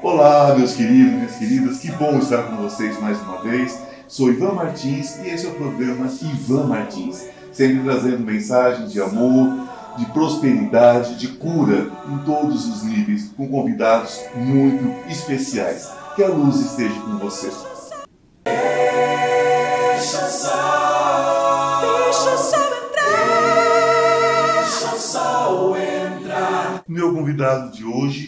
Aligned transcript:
Olá, 0.00 0.54
meus 0.54 0.74
queridos, 0.74 1.12
minhas 1.12 1.34
queridas, 1.36 1.78
que 1.78 1.90
bom 1.90 2.18
estar 2.18 2.44
com 2.44 2.56
vocês 2.56 3.00
mais 3.00 3.20
uma 3.20 3.42
vez. 3.42 3.76
Sou 4.06 4.30
Ivan 4.30 4.52
Martins 4.52 5.18
e 5.18 5.28
esse 5.28 5.44
é 5.44 5.48
o 5.48 5.54
programa 5.54 6.06
Ivan 6.06 6.66
Martins, 6.68 7.26
sempre 7.52 7.82
trazendo 7.82 8.20
mensagens 8.20 8.92
de 8.92 9.02
amor, 9.02 9.68
de 9.98 10.06
prosperidade, 10.06 11.16
de 11.16 11.26
cura 11.28 11.90
em 12.08 12.18
todos 12.18 12.64
os 12.66 12.84
níveis, 12.84 13.32
com 13.36 13.48
convidados 13.48 14.20
muito 14.36 14.94
especiais. 15.10 15.90
Que 16.14 16.22
a 16.22 16.28
luz 16.28 16.60
esteja 16.60 16.94
com 17.00 17.18
você. 17.18 17.50
Deixa 18.44 20.24
o 20.24 20.30
sol, 20.30 21.80
deixa 22.04 22.34
o 22.34 22.38
sol 22.38 22.68
entrar, 22.86 24.62
deixa 24.62 24.94
o 24.94 24.98
sol 24.98 25.76
entrar. 25.76 26.82
Meu 26.86 27.12
convidado 27.12 27.72
de 27.72 27.84
hoje 27.84 28.27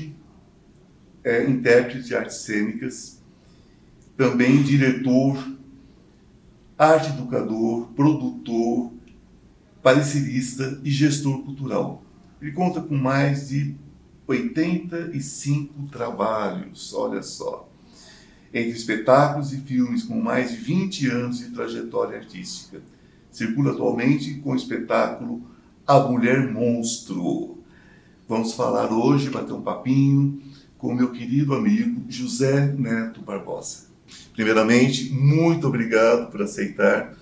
é 1.23 1.49
intérprete 1.49 2.09
de 2.09 2.15
artes 2.15 2.37
cênicas, 2.37 3.21
também 4.17 4.63
diretor, 4.63 5.37
arte 6.79 7.09
educador, 7.11 7.89
produtor, 7.95 8.93
parecerista 9.83 10.81
e 10.85 10.91
gestor 10.91 11.43
cultural. 11.43 12.03
Ele 12.41 12.53
conta 12.53 12.81
com 12.81 12.97
mais 12.97 13.49
de 13.49 13.75
85 14.27 15.89
trabalhos, 15.89 16.95
olha 16.95 17.23
só, 17.23 17.69
entre 18.53 18.71
espetáculos 18.71 19.53
e 19.53 19.59
filmes 19.59 20.03
com 20.03 20.21
mais 20.21 20.51
de 20.51 20.57
20 20.57 21.09
anos 21.09 21.39
de 21.39 21.51
trajetória 21.51 22.19
artística. 22.19 22.81
Circula 23.31 23.73
atualmente 23.73 24.35
com 24.41 24.53
o 24.53 24.57
espetáculo 24.57 25.43
A 25.87 26.01
Mulher 26.01 26.51
Monstro. 26.53 27.59
Vamos 28.29 28.55
falar 28.55 28.93
hoje, 28.93 29.31
bater 29.31 29.53
um 29.53 29.63
papinho 29.63 30.41
com 30.81 30.95
meu 30.95 31.13
querido 31.13 31.55
amigo 31.55 32.07
José 32.09 32.67
Neto 32.67 33.21
Barbosa. 33.21 33.91
Primeiramente, 34.33 35.13
muito 35.13 35.67
obrigado 35.69 36.31
por 36.31 36.41
aceitar 36.41 37.15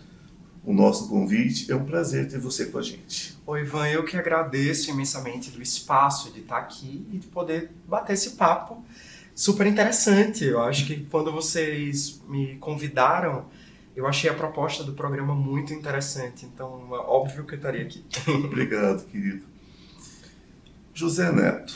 o 0.65 0.73
nosso 0.73 1.09
convite. 1.09 1.71
É 1.71 1.75
um 1.75 1.85
prazer 1.85 2.29
ter 2.29 2.39
você 2.39 2.67
com 2.67 2.79
a 2.79 2.83
gente. 2.83 3.37
Oi, 3.45 3.63
Ivan, 3.63 3.89
eu 3.89 4.05
que 4.05 4.17
agradeço 4.17 4.91
imensamente 4.91 5.51
do 5.51 5.61
espaço 5.61 6.33
de 6.33 6.39
estar 6.39 6.59
aqui 6.59 7.05
e 7.13 7.19
de 7.19 7.27
poder 7.27 7.73
bater 7.89 8.13
esse 8.13 8.31
papo 8.31 8.85
super 9.35 9.67
interessante. 9.67 10.45
Eu 10.45 10.63
acho 10.63 10.87
que 10.87 11.05
quando 11.11 11.33
vocês 11.33 12.23
me 12.29 12.55
convidaram, 12.59 13.47
eu 13.97 14.07
achei 14.07 14.31
a 14.31 14.35
proposta 14.35 14.85
do 14.85 14.93
programa 14.93 15.35
muito 15.35 15.75
interessante. 15.75 16.47
Então, 16.47 16.87
é 16.93 16.99
óbvio 16.99 17.43
que 17.43 17.55
eu 17.55 17.57
estaria 17.57 17.83
aqui. 17.83 18.05
Obrigado, 18.29 19.05
querido. 19.07 19.43
José 20.95 21.33
Neto, 21.33 21.75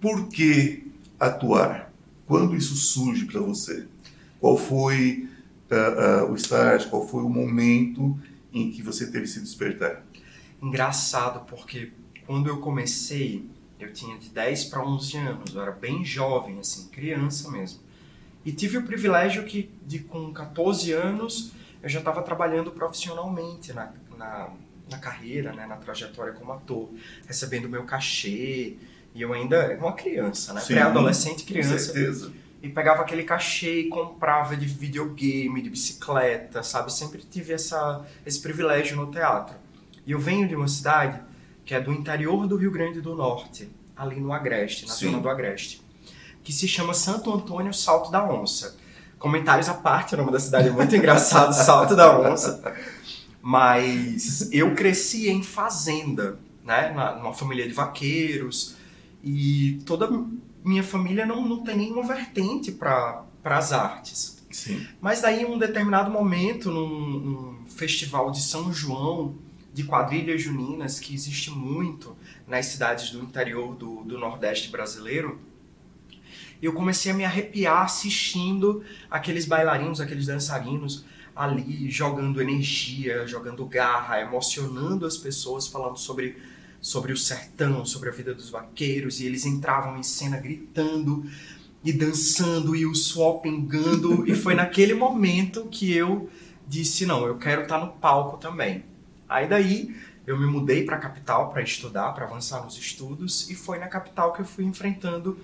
por 0.00 0.28
que 0.28 0.91
atuar? 1.22 1.92
Quando 2.26 2.56
isso 2.56 2.74
surge 2.74 3.26
para 3.26 3.40
você? 3.40 3.86
Qual 4.40 4.56
foi 4.56 5.28
uh, 5.70 6.26
uh, 6.26 6.32
o 6.32 6.34
start? 6.34 6.88
Qual 6.88 7.06
foi 7.06 7.22
o 7.22 7.28
momento 7.28 8.18
em 8.52 8.70
que 8.70 8.82
você 8.82 9.06
teve 9.06 9.24
esse 9.24 9.40
despertar? 9.40 10.02
Engraçado, 10.60 11.46
porque 11.46 11.92
quando 12.26 12.48
eu 12.48 12.58
comecei, 12.58 13.48
eu 13.78 13.92
tinha 13.92 14.18
de 14.18 14.28
10 14.30 14.66
para 14.66 14.84
11 14.84 15.16
anos, 15.16 15.54
eu 15.54 15.62
era 15.62 15.72
bem 15.72 16.04
jovem, 16.04 16.58
assim, 16.58 16.88
criança 16.88 17.50
mesmo. 17.50 17.80
E 18.44 18.52
tive 18.52 18.78
o 18.78 18.82
privilégio 18.82 19.44
que, 19.44 19.70
de 19.86 20.00
com 20.00 20.32
14 20.32 20.92
anos, 20.92 21.52
eu 21.82 21.88
já 21.88 22.00
estava 22.00 22.22
trabalhando 22.22 22.72
profissionalmente 22.72 23.72
na, 23.72 23.92
na, 24.16 24.50
na 24.90 24.98
carreira, 24.98 25.52
né, 25.52 25.66
na 25.66 25.76
trajetória 25.76 26.32
como 26.32 26.52
ator, 26.52 26.90
recebendo 27.26 27.68
meu 27.68 27.84
cachê, 27.84 28.76
e 29.14 29.22
eu 29.22 29.32
ainda 29.32 29.56
era 29.56 29.78
uma 29.78 29.92
criança, 29.92 30.52
né? 30.54 30.60
Pré-adolescente, 30.60 31.44
criança. 31.44 31.72
Com 31.72 31.78
certeza. 31.78 32.32
E 32.62 32.68
pegava 32.68 33.02
aquele 33.02 33.24
cachê 33.24 33.80
e 33.80 33.88
comprava 33.88 34.56
de 34.56 34.66
videogame, 34.66 35.60
de 35.60 35.68
bicicleta, 35.68 36.62
sabe? 36.62 36.92
Sempre 36.92 37.22
tive 37.22 37.52
essa, 37.52 38.06
esse 38.24 38.40
privilégio 38.40 38.96
no 38.96 39.10
teatro. 39.10 39.56
E 40.06 40.12
eu 40.12 40.18
venho 40.18 40.48
de 40.48 40.54
uma 40.54 40.68
cidade 40.68 41.20
que 41.64 41.74
é 41.74 41.80
do 41.80 41.92
interior 41.92 42.46
do 42.46 42.56
Rio 42.56 42.70
Grande 42.70 43.00
do 43.00 43.14
Norte, 43.14 43.68
ali 43.96 44.20
no 44.20 44.32
Agreste, 44.32 44.86
na 44.86 44.94
Sim. 44.94 45.06
zona 45.06 45.20
do 45.20 45.28
Agreste, 45.28 45.82
que 46.42 46.52
se 46.52 46.66
chama 46.66 46.94
Santo 46.94 47.32
Antônio 47.32 47.74
Salto 47.74 48.10
da 48.10 48.24
Onça. 48.24 48.76
Comentários 49.18 49.68
à 49.68 49.74
parte, 49.74 50.14
o 50.14 50.18
nome 50.18 50.32
da 50.32 50.40
cidade 50.40 50.68
é 50.68 50.72
muito 50.72 50.94
engraçado, 50.96 51.52
Salto 51.52 51.94
da 51.94 52.18
Onça. 52.18 52.74
Mas 53.40 54.50
eu 54.52 54.74
cresci 54.74 55.28
em 55.28 55.42
fazenda, 55.42 56.38
né? 56.64 56.92
Numa 57.18 57.34
família 57.34 57.66
de 57.66 57.72
vaqueiros, 57.72 58.76
e 59.22 59.80
toda 59.86 60.08
minha 60.64 60.82
família 60.82 61.24
não, 61.24 61.46
não 61.46 61.62
tem 61.62 61.76
nenhuma 61.76 62.02
vertente 62.02 62.72
para 62.72 63.24
as 63.44 63.72
artes. 63.72 64.42
Sim. 64.50 64.86
Mas 65.00 65.22
daí, 65.22 65.42
em 65.42 65.46
um 65.46 65.58
determinado 65.58 66.10
momento, 66.10 66.70
num, 66.70 66.88
num 66.88 67.66
festival 67.66 68.30
de 68.30 68.40
São 68.40 68.72
João, 68.72 69.36
de 69.72 69.84
quadrilhas 69.84 70.42
juninas, 70.42 71.00
que 71.00 71.14
existe 71.14 71.50
muito 71.50 72.16
nas 72.46 72.66
cidades 72.66 73.10
do 73.10 73.22
interior 73.22 73.74
do, 73.74 74.04
do 74.04 74.18
Nordeste 74.18 74.68
brasileiro, 74.70 75.40
eu 76.60 76.72
comecei 76.72 77.10
a 77.10 77.14
me 77.14 77.24
arrepiar 77.24 77.82
assistindo 77.82 78.84
aqueles 79.10 79.46
bailarinos, 79.46 80.00
aqueles 80.00 80.26
dançarinos 80.26 81.04
ali 81.34 81.90
jogando 81.90 82.40
energia, 82.40 83.26
jogando 83.26 83.64
garra, 83.64 84.20
emocionando 84.20 85.06
as 85.06 85.16
pessoas, 85.16 85.66
falando 85.66 85.98
sobre, 85.98 86.36
sobre 86.82 87.14
o 87.14 87.18
sertão, 87.18 87.86
sobre 87.86 88.10
a 88.10 88.12
vida 88.12 88.34
dos 88.34 88.50
vaqueiros, 88.50 89.20
e 89.20 89.26
eles 89.26 89.46
entravam 89.46 89.96
em 89.98 90.04
cena 90.04 90.38
gritando 90.38 91.24
e 91.84 91.92
dançando 91.92 92.76
e 92.76 92.86
o 92.86 92.94
suor 92.94 93.40
pingando, 93.40 94.26
e 94.30 94.34
foi 94.34 94.54
naquele 94.54 94.94
momento 94.94 95.66
que 95.70 95.94
eu 95.94 96.28
disse, 96.68 97.06
não, 97.06 97.26
eu 97.26 97.38
quero 97.38 97.62
estar 97.62 97.78
no 97.78 97.92
palco 97.94 98.38
também. 98.38 98.84
Aí 99.28 99.48
daí 99.48 99.96
eu 100.26 100.38
me 100.38 100.46
mudei 100.46 100.84
para 100.84 100.96
a 100.96 101.00
capital 101.00 101.50
para 101.50 101.62
estudar, 101.62 102.12
para 102.12 102.26
avançar 102.26 102.64
nos 102.64 102.78
estudos, 102.78 103.50
e 103.50 103.54
foi 103.54 103.78
na 103.78 103.88
capital 103.88 104.32
que 104.32 104.42
eu 104.42 104.46
fui 104.46 104.64
enfrentando 104.64 105.38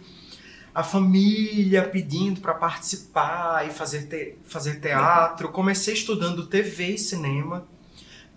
a 0.75 0.83
família 0.83 1.83
pedindo 1.89 2.41
para 2.41 2.55
participar 2.55 3.67
e 3.67 3.71
fazer, 3.71 4.05
te- 4.07 4.37
fazer 4.45 4.81
teatro. 4.81 5.49
Comecei 5.51 5.95
estudando 5.95 6.47
TV 6.47 6.95
e 6.95 6.99
cinema. 6.99 7.67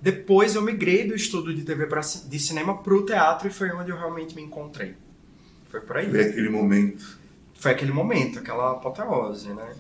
Depois 0.02 0.56
eu 0.56 0.62
migrei 0.64 1.08
do 1.08 1.14
estudo 1.14 1.54
de 1.54 1.64
TV 1.64 1.86
pra, 1.86 2.02
de 2.02 2.40
cinema 2.40 2.78
para 2.78 2.94
o 2.94 3.06
teatro 3.06 3.48
e 3.48 3.52
foi 3.52 3.72
onde 3.72 3.92
eu 3.92 3.98
realmente 3.98 4.36
me 4.36 4.42
encontrei. 4.42 4.96
Foi 5.70 5.80
por 5.80 5.98
aí. 5.98 6.10
Foi 6.10 6.22
aquele 6.22 6.50
momento. 6.50 7.20
Foi 7.54 7.72
aquele 7.72 7.92
momento, 7.92 8.40
aquela 8.40 8.72
apoteose, 8.72 9.50
né? 9.50 9.76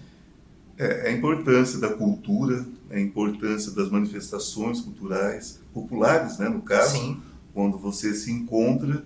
É, 0.77 1.09
a 1.09 1.11
importância 1.11 1.79
da 1.79 1.89
cultura, 1.89 2.65
a 2.89 2.99
importância 2.99 3.71
das 3.71 3.89
manifestações 3.89 4.81
culturais, 4.81 5.59
populares, 5.73 6.37
né, 6.37 6.47
no 6.47 6.61
caso, 6.61 6.95
Sim. 6.95 7.21
quando 7.53 7.77
você 7.77 8.13
se 8.13 8.31
encontra, 8.31 9.03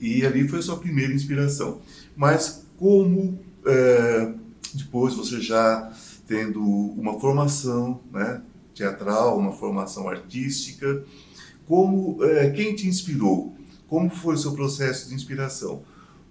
e 0.00 0.24
ali 0.24 0.48
foi 0.48 0.60
a 0.60 0.62
sua 0.62 0.76
primeira 0.78 1.12
inspiração. 1.12 1.80
Mas 2.16 2.66
como 2.76 3.38
é, 3.64 4.32
depois 4.74 5.14
você 5.14 5.40
já 5.40 5.92
tendo 6.26 6.62
uma 6.62 7.18
formação 7.18 8.00
né, 8.12 8.42
teatral, 8.76 9.38
uma 9.38 9.52
formação 9.52 10.08
artística, 10.08 11.02
como 11.66 12.22
é, 12.22 12.50
quem 12.50 12.76
te 12.76 12.86
inspirou? 12.86 13.56
Como 13.88 14.10
foi 14.10 14.34
o 14.34 14.38
seu 14.38 14.52
processo 14.52 15.08
de 15.08 15.14
inspiração? 15.14 15.82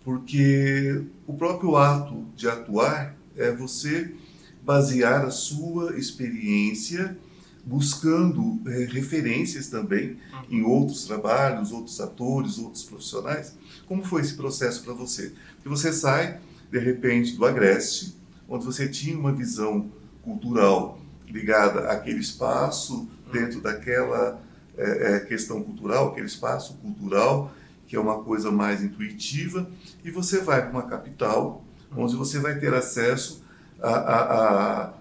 Porque 0.04 1.04
o 1.26 1.34
próprio 1.34 1.76
ato 1.76 2.26
de 2.36 2.48
atuar 2.48 3.18
é 3.36 3.52
você 3.52 4.14
basear 4.64 5.26
a 5.26 5.32
sua 5.32 5.98
experiência 5.98 7.18
buscando 7.66 8.62
eh, 8.68 8.88
referências 8.92 9.68
também 9.68 10.18
em 10.52 10.62
outros 10.62 11.06
trabalhos, 11.06 11.72
outros 11.72 12.00
atores, 12.00 12.60
outros 12.60 12.84
profissionais. 12.84 13.58
Como 13.88 14.04
foi 14.04 14.22
esse 14.22 14.36
processo 14.36 14.84
para 14.84 14.94
você? 14.94 15.34
Porque 15.56 15.70
você 15.70 15.92
sai, 15.92 16.40
de 16.72 16.78
repente, 16.78 17.36
do 17.36 17.44
Agreste, 17.44 18.16
onde 18.48 18.64
você 18.64 18.88
tinha 18.88 19.18
uma 19.18 19.34
visão 19.34 19.90
cultural 20.22 21.00
ligada 21.28 21.90
àquele 21.92 22.20
espaço, 22.20 23.08
dentro 23.32 23.62
daquela 23.62 24.40
eh, 24.78 25.20
questão 25.28 25.62
cultural, 25.64 26.10
aquele 26.10 26.28
espaço 26.28 26.76
cultural, 26.76 27.52
que 27.88 27.96
é 27.96 28.00
uma 28.00 28.24
coisa 28.24 28.52
mais 28.52 28.84
intuitiva, 28.84 29.70
e 30.04 30.12
você 30.12 30.40
vai 30.40 30.62
para 30.62 30.72
uma 30.72 30.84
capital, 30.84 31.64
onde 31.96 32.16
você 32.16 32.40
vai 32.40 32.58
ter 32.60 32.74
acesso 32.74 33.44
a, 33.82 33.90
a, 33.90 34.22
a, 34.90 34.94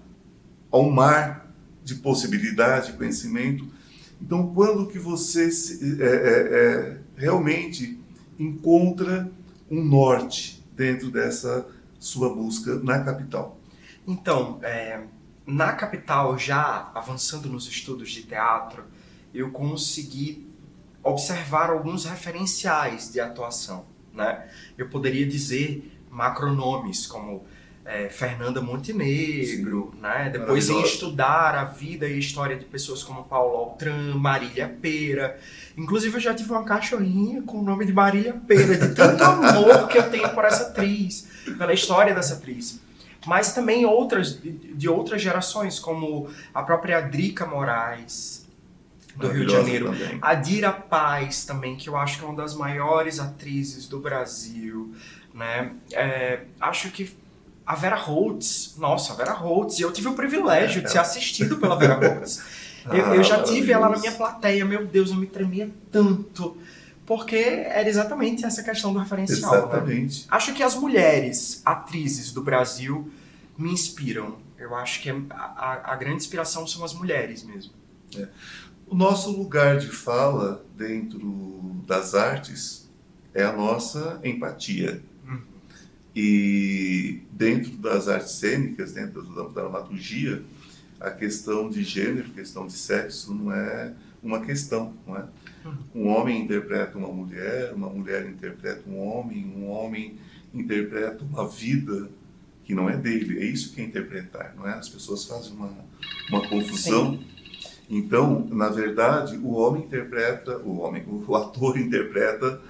a 0.71 0.79
um 0.79 0.91
mar 0.91 1.51
de 1.83 1.97
possibilidade, 1.97 2.93
de 2.93 2.99
conhecimento. 2.99 3.67
Então, 4.21 4.53
quando 4.55 4.87
que 4.87 4.99
você 4.99 5.51
se- 5.51 6.03
é, 6.03 6.07
é, 6.07 6.59
é, 6.59 6.97
realmente 7.17 7.99
encontra 8.39 9.31
um 9.71 9.83
norte 9.85 10.65
dentro 10.77 11.11
dessa 11.11 11.67
sua 11.99 12.35
busca 12.35 12.77
na 12.81 13.01
capital? 13.01 13.59
Então, 14.07 14.59
é, 14.63 15.01
na 15.47 15.73
capital, 15.73 16.39
já 16.39 16.91
avançando 16.95 17.49
nos 17.49 17.67
estudos 17.67 18.11
de 18.11 18.23
teatro, 18.23 18.85
eu 19.33 19.51
consegui 19.51 20.49
observar 21.03 21.71
alguns 21.71 22.07
referenciais 22.07 23.13
de 23.13 23.21
atuação, 23.21 23.85
né? 24.13 24.49
Eu 24.79 24.89
poderia 24.89 25.27
dizer 25.27 26.01
macronomes 26.11 27.07
como 27.07 27.45
é, 27.85 28.09
Fernanda 28.09 28.63
Montenegro, 28.63 29.93
né? 30.01 30.31
Depois 30.31 30.71
em 30.71 30.81
estudar 30.81 31.55
a 31.55 31.65
vida 31.65 32.09
e 32.09 32.15
a 32.15 32.17
história 32.17 32.57
de 32.57 32.65
pessoas 32.65 33.03
como 33.03 33.25
Paulo 33.25 33.57
Altran, 33.57 34.15
Marília 34.15 34.75
Pera. 34.81 35.39
Inclusive 35.77 36.17
eu 36.17 36.21
já 36.21 36.33
tive 36.33 36.51
uma 36.51 36.65
cachorrinha 36.65 37.43
com 37.43 37.59
o 37.59 37.63
nome 37.63 37.85
de 37.85 37.93
Marília 37.93 38.33
Pera, 38.47 38.79
de 38.79 38.95
tanto 38.95 39.23
amor 39.23 39.89
que 39.89 39.99
eu 39.99 40.11
tenho 40.11 40.31
por 40.31 40.45
essa 40.45 40.69
atriz, 40.69 41.29
pela 41.59 41.75
história 41.75 42.15
dessa 42.15 42.35
atriz. 42.35 42.81
Mas 43.27 43.53
também 43.53 43.85
outras 43.87 44.39
de, 44.41 44.89
outras 44.89 45.21
gerações, 45.23 45.79
como 45.79 46.29
a 46.53 46.63
própria 46.63 47.01
Drica 47.01 47.47
Moraes, 47.47 48.47
do 49.17 49.29
Rio 49.29 49.47
de 49.47 49.53
Janeiro. 49.53 49.87
também. 49.87 50.19
A 50.21 50.35
Dira 50.35 50.73
Paz 50.73 51.45
também, 51.45 51.77
que 51.77 51.89
eu 51.89 51.97
acho 51.97 52.19
que 52.19 52.25
é 52.25 52.29
uma 52.29 52.37
das 52.37 52.55
maiores 52.55 53.21
atrizes 53.21 53.87
do 53.89 54.01
Brasil, 54.01 54.95
né? 55.33 55.73
É, 55.93 56.41
acho 56.61 56.91
que 56.91 57.17
a 57.67 57.75
Vera 57.75 57.97
Holtz, 57.97 58.75
nossa, 58.77 59.13
a 59.13 59.17
Vera 59.17 59.33
Holtz, 59.33 59.79
e 59.79 59.83
eu 59.83 59.93
tive 59.93 60.09
o 60.09 60.15
privilégio 60.15 60.83
de 60.83 60.91
ser 60.91 60.99
assistido 60.99 61.57
pela 61.57 61.77
Vera 61.77 61.95
Holtz. 61.95 62.43
Eu, 62.85 63.15
eu 63.15 63.25
já 63.25 63.37
Ah, 63.37 63.43
tive 63.43 63.73
ela 63.73 63.89
na 63.89 63.97
minha 63.97 64.13
plateia, 64.13 64.63
meu 64.63 64.85
Deus, 64.85 65.09
eu 65.09 65.17
me 65.17 65.27
tremia 65.27 65.71
tanto, 65.91 66.55
porque 67.07 67.37
era 67.37 67.89
exatamente 67.89 68.45
essa 68.45 68.63
questão 68.63 68.93
do 68.93 68.99
referencial, 68.99 69.51
né? 69.53 69.59
Exatamente. 69.59 70.27
Acho 70.31 70.55
que 70.55 70.63
as 70.63 70.75
mulheres 70.75 71.61
atrizes 71.65 72.33
do 72.33 72.43
Brasil 72.43 73.11
me 73.59 73.71
inspiram. 73.73 74.39
Eu 74.59 74.75
acho 74.75 75.03
que 75.03 75.11
a, 75.11 75.17
a- 75.31 75.93
a 75.93 75.97
grande 75.97 76.17
inspiração 76.17 76.67
são 76.67 76.85
as 76.85 76.95
mulheres 76.95 77.43
mesmo. 77.43 77.73
O 78.87 78.95
nosso 78.95 79.31
lugar 79.31 79.79
de 79.79 79.89
fala 79.89 80.65
dentro 80.77 81.83
das 81.87 82.15
artes 82.15 82.89
é 83.35 83.43
a 83.43 83.53
nossa 83.53 84.21
empatia. 84.25 85.03
Uhum. 85.27 85.41
E 86.15 87.23
dentro 87.33 87.73
das 87.73 88.09
artes 88.09 88.33
cênicas, 88.33 88.93
dentro 88.93 89.23
da, 89.23 89.43
da 89.43 89.49
dramaturgia, 89.49 90.43
a 91.01 91.11
questão 91.11 91.69
de 91.69 91.83
gênero, 91.83 92.29
a 92.31 92.35
questão 92.35 92.67
de 92.67 92.73
sexo 92.75 93.35
não 93.35 93.53
é 93.53 93.93
uma 94.25 94.41
questão, 94.41 94.95
não 95.07 95.17
é? 95.17 95.25
Um 95.95 96.09
homem 96.09 96.43
interpreta 96.43 96.99
uma 96.99 97.09
mulher, 97.09 97.73
uma 97.75 97.89
mulher 97.89 98.27
interpreta 98.29 98.83
um 98.89 98.99
homem, 98.99 99.45
um 99.57 99.69
homem 99.71 100.17
interpreta 100.53 101.25
uma 101.25 101.47
vida 101.49 102.09
que 102.65 102.75
não 102.75 102.89
é 102.89 102.97
dele. 102.97 103.39
É 103.41 103.45
isso 103.47 103.73
que 103.75 103.81
é 103.81 103.85
interpretar, 103.85 104.55
não 104.57 104.67
é? 104.69 104.73
As 104.75 104.89
pessoas 104.89 105.25
fazem 105.25 105.53
uma, 105.53 105.71
uma 106.31 106.49
confusão. 106.49 107.19
Então, 107.89 108.47
na 108.51 108.69
verdade, 108.71 109.37
o 109.37 109.53
homem 109.53 109.85
interpreta, 109.85 110.59
o 110.59 110.79
homem, 110.81 111.05
o 111.07 111.37
ator 111.37 111.79
interpreta 111.79 112.61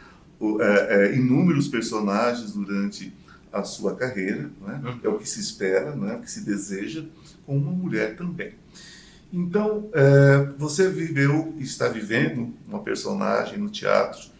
o- 0.41 0.61
é, 0.61 1.07
é, 1.13 1.17
inúmeros 1.17 1.69
personagens 1.69 2.53
durante 2.53 3.13
a 3.53 3.63
sua 3.63 3.95
carreira, 3.95 4.51
é? 4.69 5.07
É 5.07 5.09
o 5.09 5.17
que 5.19 5.29
se 5.29 5.39
espera, 5.41 5.95
não 5.95 6.09
é? 6.11 6.17
O 6.17 6.21
que 6.21 6.31
se 6.31 6.45
deseja 6.45 7.05
com 7.47 7.57
uma 7.57 7.71
mulher 7.71 8.17
também. 8.17 8.53
Então, 9.37 9.91
é, 9.93 10.45
você 10.57 10.89
viveu, 10.89 11.57
está 11.59 11.89
vivendo 11.89 12.55
uma 12.69 12.79
personagem 12.79 13.59
no 13.59 13.69
teatro 13.69 14.31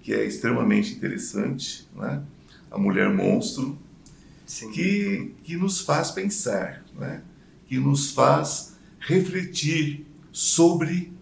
que 0.00 0.14
é 0.14 0.24
extremamente 0.24 0.92
interessante, 0.94 1.88
não 1.92 2.06
é? 2.06 2.22
A 2.70 2.78
mulher 2.78 3.12
monstro, 3.12 3.76
Sim. 4.46 4.70
que, 4.70 5.34
que 5.42 5.56
nos 5.56 5.80
faz 5.80 6.12
pensar, 6.12 6.84
né? 6.96 7.20
que 7.66 7.78
nos 7.78 8.12
faz 8.12 8.76
refletir 9.00 10.06
sobre 10.30 11.12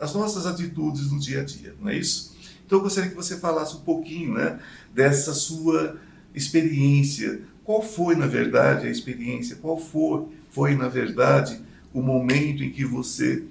as 0.00 0.14
nossas 0.14 0.46
atitudes 0.46 1.12
no 1.12 1.18
dia 1.18 1.42
a 1.42 1.44
dia, 1.44 1.74
não 1.78 1.90
é 1.90 1.98
isso? 1.98 2.34
Então 2.64 2.78
eu 2.78 2.82
gostaria 2.82 3.10
que 3.10 3.16
você 3.16 3.36
falasse 3.36 3.76
um 3.76 3.80
pouquinho 3.80 4.32
né, 4.32 4.58
dessa 4.94 5.34
sua 5.34 5.98
experiência. 6.34 7.42
Qual 7.62 7.82
foi, 7.82 8.14
na 8.14 8.26
verdade, 8.26 8.86
a 8.86 8.90
experiência? 8.90 9.56
Qual 9.56 9.78
foi, 9.78 10.28
foi 10.50 10.74
na 10.74 10.88
verdade, 10.88 11.60
o 11.92 12.02
momento 12.02 12.62
em 12.62 12.70
que 12.70 12.84
você 12.84 13.44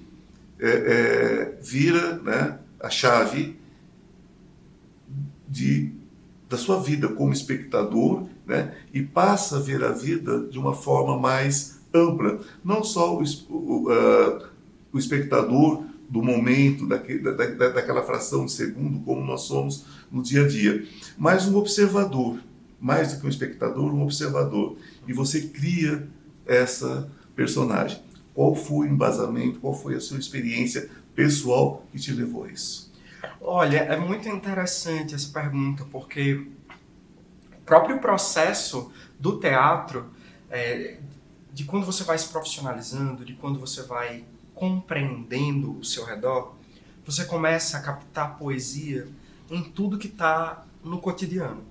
é, 0.58 0.68
é, 0.68 1.58
vira 1.62 2.18
né, 2.18 2.58
a 2.80 2.90
chave 2.90 3.56
de 5.48 5.92
da 6.48 6.56
sua 6.56 6.82
vida 6.82 7.06
como 7.06 7.32
espectador, 7.32 8.26
né, 8.44 8.74
e 8.92 9.00
passa 9.00 9.58
a 9.58 9.60
ver 9.60 9.84
a 9.84 9.92
vida 9.92 10.48
de 10.48 10.58
uma 10.58 10.74
forma 10.74 11.16
mais 11.16 11.78
ampla, 11.94 12.40
não 12.64 12.82
só 12.82 13.16
o, 13.16 13.22
o, 13.48 13.88
ah, 13.88 14.48
o 14.92 14.98
espectador 14.98 15.84
do 16.08 16.20
momento, 16.20 16.88
daque- 16.88 17.20
da, 17.20 17.30
da, 17.34 17.68
daquela 17.68 18.02
fração 18.02 18.44
de 18.46 18.50
segundo, 18.50 18.98
como 19.04 19.24
nós 19.24 19.42
somos 19.42 19.86
no 20.10 20.24
dia 20.24 20.44
a 20.44 20.48
dia, 20.48 20.84
mas 21.16 21.46
um 21.46 21.56
observador, 21.56 22.40
mais 22.80 23.14
do 23.14 23.20
que 23.20 23.26
um 23.26 23.30
espectador, 23.30 23.94
um 23.94 24.02
observador, 24.02 24.76
e 25.06 25.12
você 25.12 25.42
cria 25.42 26.08
essa 26.44 27.08
personagem. 27.36 28.02
Qual 28.34 28.54
foi 28.54 28.88
o 28.88 28.90
embasamento, 28.90 29.60
qual 29.60 29.74
foi 29.74 29.94
a 29.94 30.00
sua 30.00 30.18
experiência 30.18 30.90
pessoal 31.14 31.84
que 31.90 31.98
te 31.98 32.12
levou 32.12 32.44
a 32.44 32.50
isso? 32.50 32.90
Olha, 33.40 33.78
é 33.78 33.96
muito 33.96 34.28
interessante 34.28 35.14
essa 35.14 35.28
pergunta, 35.32 35.84
porque 35.90 36.34
o 36.34 37.64
próprio 37.64 37.98
processo 37.98 38.90
do 39.18 39.38
teatro, 39.38 40.10
é, 40.50 40.98
de 41.52 41.64
quando 41.64 41.84
você 41.84 42.04
vai 42.04 42.16
se 42.18 42.28
profissionalizando, 42.28 43.24
de 43.24 43.34
quando 43.34 43.58
você 43.58 43.82
vai 43.82 44.24
compreendendo 44.54 45.78
o 45.78 45.84
seu 45.84 46.04
redor, 46.04 46.54
você 47.04 47.24
começa 47.24 47.78
a 47.78 47.80
captar 47.80 48.38
poesia 48.38 49.08
em 49.50 49.62
tudo 49.62 49.98
que 49.98 50.06
está 50.06 50.64
no 50.84 51.00
cotidiano. 51.00 51.69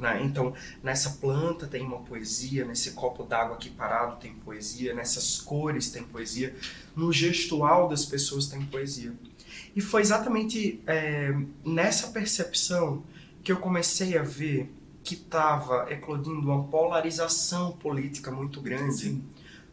Né? 0.00 0.22
Então, 0.24 0.54
nessa 0.82 1.10
planta 1.20 1.66
tem 1.66 1.82
uma 1.82 1.98
poesia, 1.98 2.64
nesse 2.64 2.92
copo 2.92 3.22
d'água 3.22 3.56
aqui 3.56 3.68
parado 3.68 4.16
tem 4.16 4.32
poesia, 4.32 4.94
nessas 4.94 5.38
cores 5.38 5.90
tem 5.90 6.02
poesia, 6.02 6.56
no 6.96 7.12
gestual 7.12 7.86
das 7.86 8.06
pessoas 8.06 8.46
tem 8.46 8.64
poesia. 8.64 9.12
E 9.76 9.80
foi 9.82 10.00
exatamente 10.00 10.80
é, 10.86 11.34
nessa 11.62 12.08
percepção 12.08 13.02
que 13.44 13.52
eu 13.52 13.58
comecei 13.58 14.16
a 14.16 14.22
ver 14.22 14.72
que 15.04 15.14
estava 15.14 15.86
eclodindo 15.92 16.40
uma 16.40 16.64
polarização 16.64 17.72
política 17.72 18.30
muito 18.30 18.60
grande 18.60 19.04
Sim. 19.04 19.24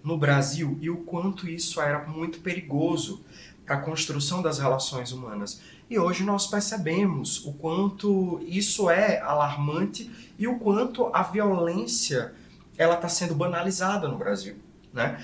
no 0.03 0.17
Brasil 0.17 0.77
e 0.81 0.89
o 0.89 0.97
quanto 0.97 1.47
isso 1.47 1.81
era 1.81 2.05
muito 2.05 2.39
perigoso 2.39 3.23
para 3.65 3.75
a 3.75 3.81
construção 3.81 4.41
das 4.41 4.59
relações 4.59 5.11
humanas. 5.11 5.61
E 5.89 5.97
hoje 5.97 6.23
nós 6.23 6.47
percebemos 6.47 7.45
o 7.45 7.53
quanto 7.53 8.41
isso 8.45 8.89
é 8.89 9.19
alarmante 9.21 10.11
e 10.37 10.47
o 10.47 10.59
quanto 10.59 11.09
a 11.13 11.23
violência 11.23 12.33
ela 12.77 12.95
está 12.95 13.07
sendo 13.07 13.33
banalizada 13.33 14.07
no 14.07 14.17
Brasil, 14.17 14.55
né? 14.93 15.23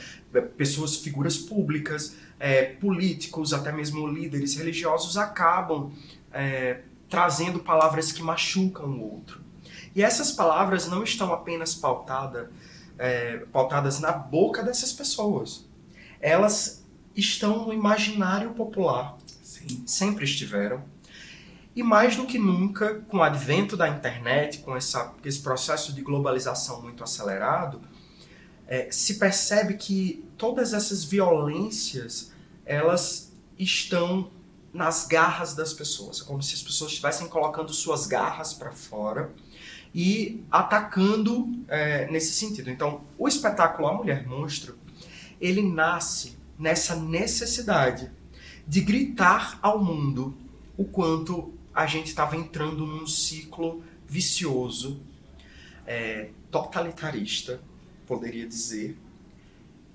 Pessoas, 0.57 0.95
figuras 0.95 1.37
públicas, 1.37 2.15
é, 2.39 2.63
políticos, 2.63 3.53
até 3.53 3.71
mesmo 3.71 4.07
líderes 4.07 4.55
religiosos 4.55 5.17
acabam 5.17 5.91
é, 6.31 6.81
trazendo 7.09 7.59
palavras 7.59 8.11
que 8.11 8.23
machucam 8.23 8.87
o 8.87 9.13
outro. 9.13 9.41
E 9.95 10.01
essas 10.01 10.31
palavras 10.31 10.87
não 10.87 11.03
estão 11.03 11.31
apenas 11.31 11.75
pautada, 11.75 12.51
é, 12.97 13.45
pautadas 13.51 13.99
na 13.99 14.11
boca 14.11 14.63
dessas 14.63 14.91
pessoas. 14.91 15.65
Elas 16.19 16.83
estão 17.15 17.67
no 17.67 17.73
imaginário 17.73 18.51
popular. 18.51 19.17
Sempre 19.85 20.25
estiveram. 20.25 20.83
E 21.75 21.81
mais 21.81 22.15
do 22.15 22.25
que 22.25 22.37
nunca, 22.37 22.95
com 23.07 23.17
o 23.17 23.23
advento 23.23 23.75
da 23.75 23.87
internet, 23.87 24.59
com 24.59 24.75
essa, 24.75 25.13
esse 25.25 25.39
processo 25.41 25.91
de 25.91 26.01
globalização 26.01 26.81
muito 26.81 27.03
acelerado, 27.03 27.81
é, 28.67 28.89
se 28.91 29.15
percebe 29.15 29.73
que 29.75 30.23
todas 30.37 30.73
essas 30.73 31.03
violências 31.03 32.31
elas 32.65 33.31
estão 33.57 34.31
nas 34.73 35.05
garras 35.05 35.53
das 35.53 35.73
pessoas, 35.73 36.21
é 36.21 36.23
como 36.25 36.41
se 36.41 36.55
as 36.55 36.61
pessoas 36.61 36.91
estivessem 36.91 37.27
colocando 37.27 37.71
suas 37.73 38.07
garras 38.07 38.53
para 38.53 38.71
fora 38.71 39.31
e 39.93 40.43
atacando 40.49 41.47
é, 41.67 42.09
nesse 42.09 42.33
sentido. 42.33 42.69
Então, 42.69 43.03
o 43.17 43.27
espetáculo 43.27 43.87
A 43.87 43.93
Mulher 43.93 44.27
Monstro 44.27 44.77
ele 45.39 45.61
nasce 45.61 46.37
nessa 46.57 46.95
necessidade 46.95 48.11
de 48.67 48.81
gritar 48.81 49.59
ao 49.61 49.83
mundo 49.83 50.35
o 50.77 50.85
quanto 50.85 51.53
a 51.73 51.85
gente 51.85 52.07
estava 52.07 52.35
entrando 52.35 52.85
num 52.85 53.07
ciclo 53.07 53.83
vicioso, 54.07 55.01
é, 55.85 56.29
totalitarista, 56.51 57.59
poderia 58.05 58.47
dizer, 58.47 58.97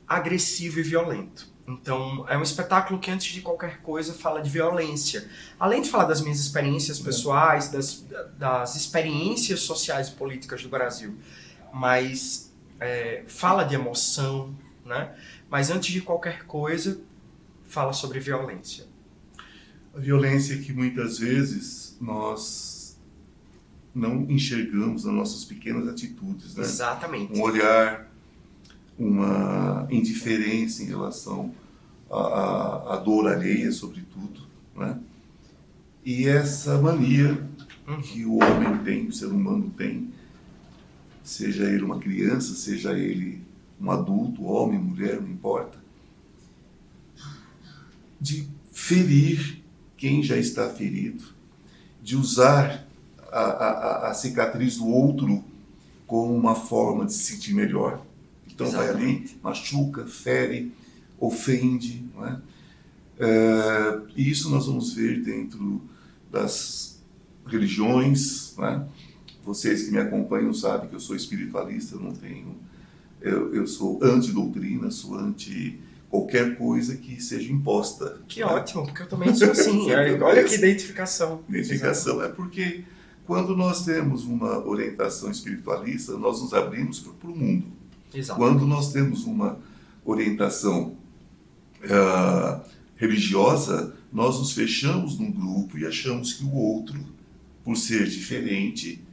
agressivo 0.07 0.81
e 0.81 0.83
violento. 0.83 1.49
Então, 1.67 2.25
é 2.29 2.37
um 2.37 2.43
espetáculo 2.43 2.99
que, 2.99 3.11
antes 3.11 3.31
de 3.33 3.43
qualquer 3.43 3.83
coisa, 3.83 4.15
fala 4.15 4.41
de 4.41 4.49
violência. 4.49 5.29
Além 5.61 5.83
de 5.83 5.91
falar 5.91 6.05
das 6.05 6.23
minhas 6.23 6.41
experiências 6.41 6.99
pessoais, 6.99 7.69
das, 7.69 8.07
das 8.39 8.75
experiências 8.75 9.61
sociais 9.61 10.09
e 10.09 10.13
políticas 10.13 10.63
do 10.63 10.71
Brasil, 10.71 11.15
mas 11.73 12.51
é, 12.81 13.23
fala 13.27 13.65
de 13.65 13.75
emoção, 13.75 14.57
né? 14.85 15.15
Mas 15.51 15.71
antes 15.71 15.93
de 15.93 16.01
qualquer 16.01 16.45
coisa, 16.47 17.01
fala 17.69 17.93
sobre 17.93 18.19
violência. 18.19 18.87
A 19.95 20.01
violência 20.01 20.59
que 20.59 20.73
muitas 20.73 21.19
vezes 21.19 21.97
nós 22.01 22.99
não 23.95 24.23
enxergamos 24.31 25.05
nas 25.05 25.15
nossas 25.15 25.45
pequenas 25.45 25.87
atitudes, 25.89 26.55
né? 26.55 26.65
Exatamente. 26.65 27.39
Um 27.39 27.43
olhar, 27.43 28.11
uma 28.99 29.87
indiferença 29.91 30.83
em 30.83 30.87
relação 30.87 31.55
à, 32.11 32.95
à, 32.95 32.97
dor 32.97 33.29
alheia, 33.29 33.71
sobretudo, 33.71 34.47
né? 34.75 34.99
E 36.05 36.27
essa 36.27 36.81
mania 36.81 37.47
que 38.03 38.25
o 38.25 38.37
homem 38.37 38.79
tem, 38.85 39.07
o 39.07 39.13
ser 39.13 39.27
humano 39.27 39.73
tem, 39.77 40.13
seja 41.23 41.65
ele 41.65 41.83
uma 41.83 41.99
criança, 41.99 42.55
seja 42.55 42.93
ele 42.97 43.43
um 43.81 43.91
adulto, 43.91 44.45
homem, 44.45 44.79
mulher, 44.79 45.21
não 45.21 45.29
importa, 45.29 45.78
de 48.21 48.49
ferir 48.73 49.63
quem 49.97 50.23
já 50.23 50.37
está 50.37 50.69
ferido, 50.69 51.25
de 52.03 52.17
usar 52.17 52.87
a, 53.31 53.41
a, 53.41 54.11
a 54.11 54.15
cicatriz 54.15 54.77
do 54.77 54.87
outro 54.87 55.45
como 56.07 56.35
uma 56.35 56.55
forma 56.55 57.05
de 57.05 57.13
se 57.13 57.35
sentir 57.35 57.55
melhor. 57.55 58.03
Então 58.47 58.71
vai 58.71 58.89
ali, 58.89 59.31
machuca, 59.43 60.07
fere, 60.07 60.73
ofende. 61.19 62.05
Não 62.15 62.27
é? 62.27 62.41
É, 63.21 64.01
e 64.17 64.31
isso 64.31 64.49
nós 64.49 64.67
vamos 64.67 64.95
ver 64.95 65.23
dentro 65.23 65.83
das 66.31 67.01
religiões. 67.47 68.57
É? 68.59 68.83
Vocês 69.45 69.85
que 69.85 69.91
me 69.91 69.99
acompanham 69.99 70.53
sabem 70.55 70.89
que 70.89 70.95
eu 70.95 71.01
sou 71.01 71.15
espiritualista, 71.15 71.97
eu 71.97 72.01
não 72.01 72.13
tenho. 72.13 72.57
Eu, 73.21 73.55
eu 73.55 73.67
sou 73.67 73.99
anti-doutrina, 74.03 74.91
sou 74.91 75.17
anti 75.17 75.79
qualquer 76.11 76.57
coisa 76.57 76.97
que 76.97 77.23
seja 77.23 77.53
imposta. 77.53 78.21
Que 78.27 78.43
ótimo, 78.43 78.87
porque 78.87 79.03
eu 79.03 79.09
também 79.09 79.35
sou 79.35 79.51
assim. 79.51 79.91
olha, 79.93 80.25
olha 80.25 80.45
que 80.45 80.55
identificação. 80.55 81.43
Identificação 81.49 82.23
é 82.23 82.29
porque 82.29 82.85
quando 83.27 83.55
nós 83.57 83.85
temos 83.85 84.25
uma 84.25 84.67
orientação 84.67 85.31
espiritualista, 85.31 86.17
nós 86.17 86.41
nos 86.41 86.55
abrimos 86.55 87.01
para 87.01 87.31
o 87.31 87.37
mundo. 87.37 87.67
Exato. 88.15 88.39
Quando 88.39 88.67
nós 88.67 88.93
temos 88.93 89.25
uma 89.25 89.59
orientação 90.05 90.97
uh, 91.85 92.61
religiosa, 92.97 93.95
nós 94.11 94.39
nos 94.39 94.53
fechamos 94.53 95.19
num 95.19 95.31
grupo 95.31 95.77
e 95.77 95.87
achamos 95.87 96.33
que 96.33 96.45
o 96.45 96.55
outro, 96.55 96.99
por 97.63 97.77
ser 97.77 98.09
diferente, 98.09 99.05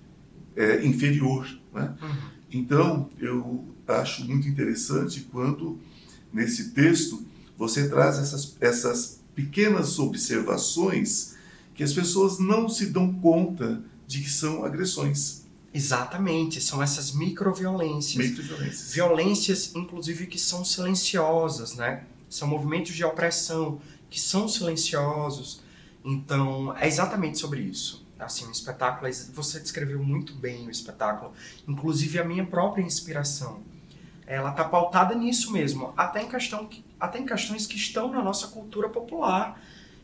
é 0.55 0.85
inferior. 0.85 1.47
Né? 1.73 1.93
Uhum. 2.01 2.15
Então, 2.51 3.09
eu 3.19 3.65
acho 3.85 4.25
muito 4.25 4.47
interessante 4.47 5.27
quando, 5.31 5.77
nesse 6.35 6.71
texto, 6.71 7.25
você 7.57 7.87
traz 7.87 8.19
essas, 8.19 8.57
essas 8.59 9.21
pequenas 9.33 9.97
observações 9.97 11.33
que 11.73 11.81
as 11.81 11.93
pessoas 11.93 12.39
não 12.39 12.67
se 12.67 12.87
dão 12.87 13.13
conta 13.13 13.81
de 14.05 14.21
que 14.21 14.29
são 14.29 14.65
agressões. 14.65 15.45
Exatamente, 15.73 16.61
são 16.61 16.83
essas 16.83 17.13
microviolências. 17.13 18.29
Microviolências. 18.29 18.93
Violências, 18.93 19.75
inclusive, 19.75 20.27
que 20.27 20.37
são 20.37 20.63
silenciosas, 20.63 21.75
né? 21.75 22.03
São 22.29 22.47
movimentos 22.47 22.93
de 22.93 23.03
opressão 23.03 23.79
que 24.09 24.19
são 24.19 24.47
silenciosos. 24.47 25.61
Então, 26.03 26.75
é 26.77 26.87
exatamente 26.87 27.37
sobre 27.39 27.61
isso. 27.61 28.05
Assim, 28.19 28.45
o 28.45 28.51
espetáculo, 28.51 29.11
você 29.33 29.59
descreveu 29.59 30.01
muito 30.01 30.33
bem 30.35 30.67
o 30.67 30.71
espetáculo, 30.71 31.33
inclusive 31.67 32.19
a 32.19 32.23
minha 32.23 32.45
própria 32.45 32.83
inspiração. 32.83 33.61
Ela 34.27 34.49
está 34.51 34.63
pautada 34.63 35.13
nisso 35.13 35.51
mesmo, 35.51 35.93
até 35.95 36.21
em, 36.21 36.27
questão, 36.27 36.69
até 36.99 37.19
em 37.19 37.25
questões 37.25 37.67
que 37.67 37.75
estão 37.75 38.11
na 38.11 38.23
nossa 38.23 38.47
cultura 38.47 38.89
popular, 38.89 39.61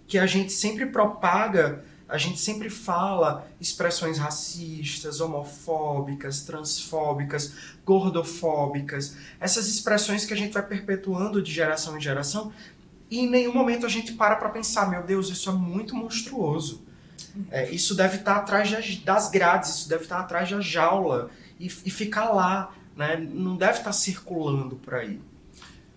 que 0.07 0.19
a 0.19 0.25
gente 0.25 0.51
sempre 0.51 0.85
propaga 0.85 1.83
a 2.11 2.17
gente 2.17 2.41
sempre 2.41 2.69
fala 2.69 3.47
expressões 3.57 4.17
racistas, 4.17 5.21
homofóbicas, 5.21 6.41
transfóbicas, 6.41 7.53
gordofóbicas, 7.85 9.15
essas 9.39 9.69
expressões 9.69 10.25
que 10.25 10.33
a 10.33 10.37
gente 10.37 10.51
vai 10.51 10.61
perpetuando 10.61 11.41
de 11.41 11.49
geração 11.49 11.97
em 11.97 12.01
geração 12.01 12.51
e 13.09 13.19
em 13.19 13.29
nenhum 13.29 13.53
momento 13.53 13.85
a 13.85 13.89
gente 13.89 14.11
para 14.11 14.35
para 14.35 14.49
pensar, 14.49 14.89
meu 14.89 15.03
Deus, 15.03 15.29
isso 15.29 15.49
é 15.49 15.53
muito 15.53 15.95
monstruoso. 15.95 16.83
É, 17.49 17.71
isso 17.71 17.95
deve 17.95 18.17
estar 18.17 18.35
atrás 18.35 18.69
das 19.03 19.29
grades, 19.29 19.69
isso 19.69 19.89
deve 19.89 20.03
estar 20.03 20.19
atrás 20.19 20.49
da 20.49 20.59
jaula 20.59 21.29
e, 21.57 21.67
e 21.67 21.89
ficar 21.89 22.29
lá, 22.31 22.73
né? 22.95 23.17
não 23.17 23.55
deve 23.55 23.79
estar 23.79 23.93
circulando 23.93 24.75
por 24.75 24.95
aí. 24.95 25.19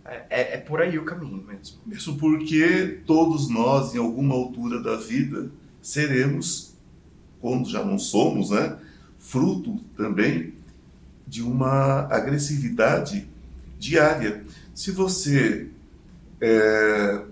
É, 0.04 0.24
é, 0.28 0.54
é 0.54 0.56
por 0.58 0.82
aí 0.82 0.98
o 0.98 1.04
caminho 1.04 1.42
mesmo. 1.42 1.78
Isso 1.90 2.16
porque 2.16 3.00
todos 3.06 3.48
nós, 3.48 3.94
em 3.94 3.98
alguma 3.98 4.34
altura 4.34 4.82
da 4.82 4.96
vida, 4.96 5.50
seremos, 5.80 6.74
quando 7.40 7.70
já 7.70 7.84
não 7.84 7.98
somos, 7.98 8.50
né, 8.50 8.78
fruto 9.18 9.80
também 9.96 10.54
de 11.26 11.42
uma 11.42 12.06
agressividade 12.14 13.26
diária. 13.78 14.44
Se 14.74 14.90
você 14.90 15.70
é, 16.40 17.24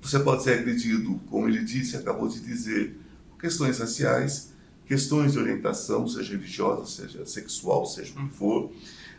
você 0.00 0.18
pode 0.18 0.42
ser 0.42 0.58
agredido, 0.58 1.20
como 1.28 1.48
ele 1.48 1.62
disse, 1.64 1.96
acabou 1.96 2.28
de 2.28 2.40
dizer, 2.40 2.96
por 3.28 3.38
questões 3.38 3.78
raciais, 3.78 4.52
questões 4.86 5.32
de 5.32 5.38
orientação, 5.38 6.08
seja 6.08 6.32
religiosa, 6.32 6.86
seja 6.86 7.26
sexual, 7.26 7.84
seja 7.84 8.12
o 8.18 8.28
que 8.28 8.34
for. 8.34 8.72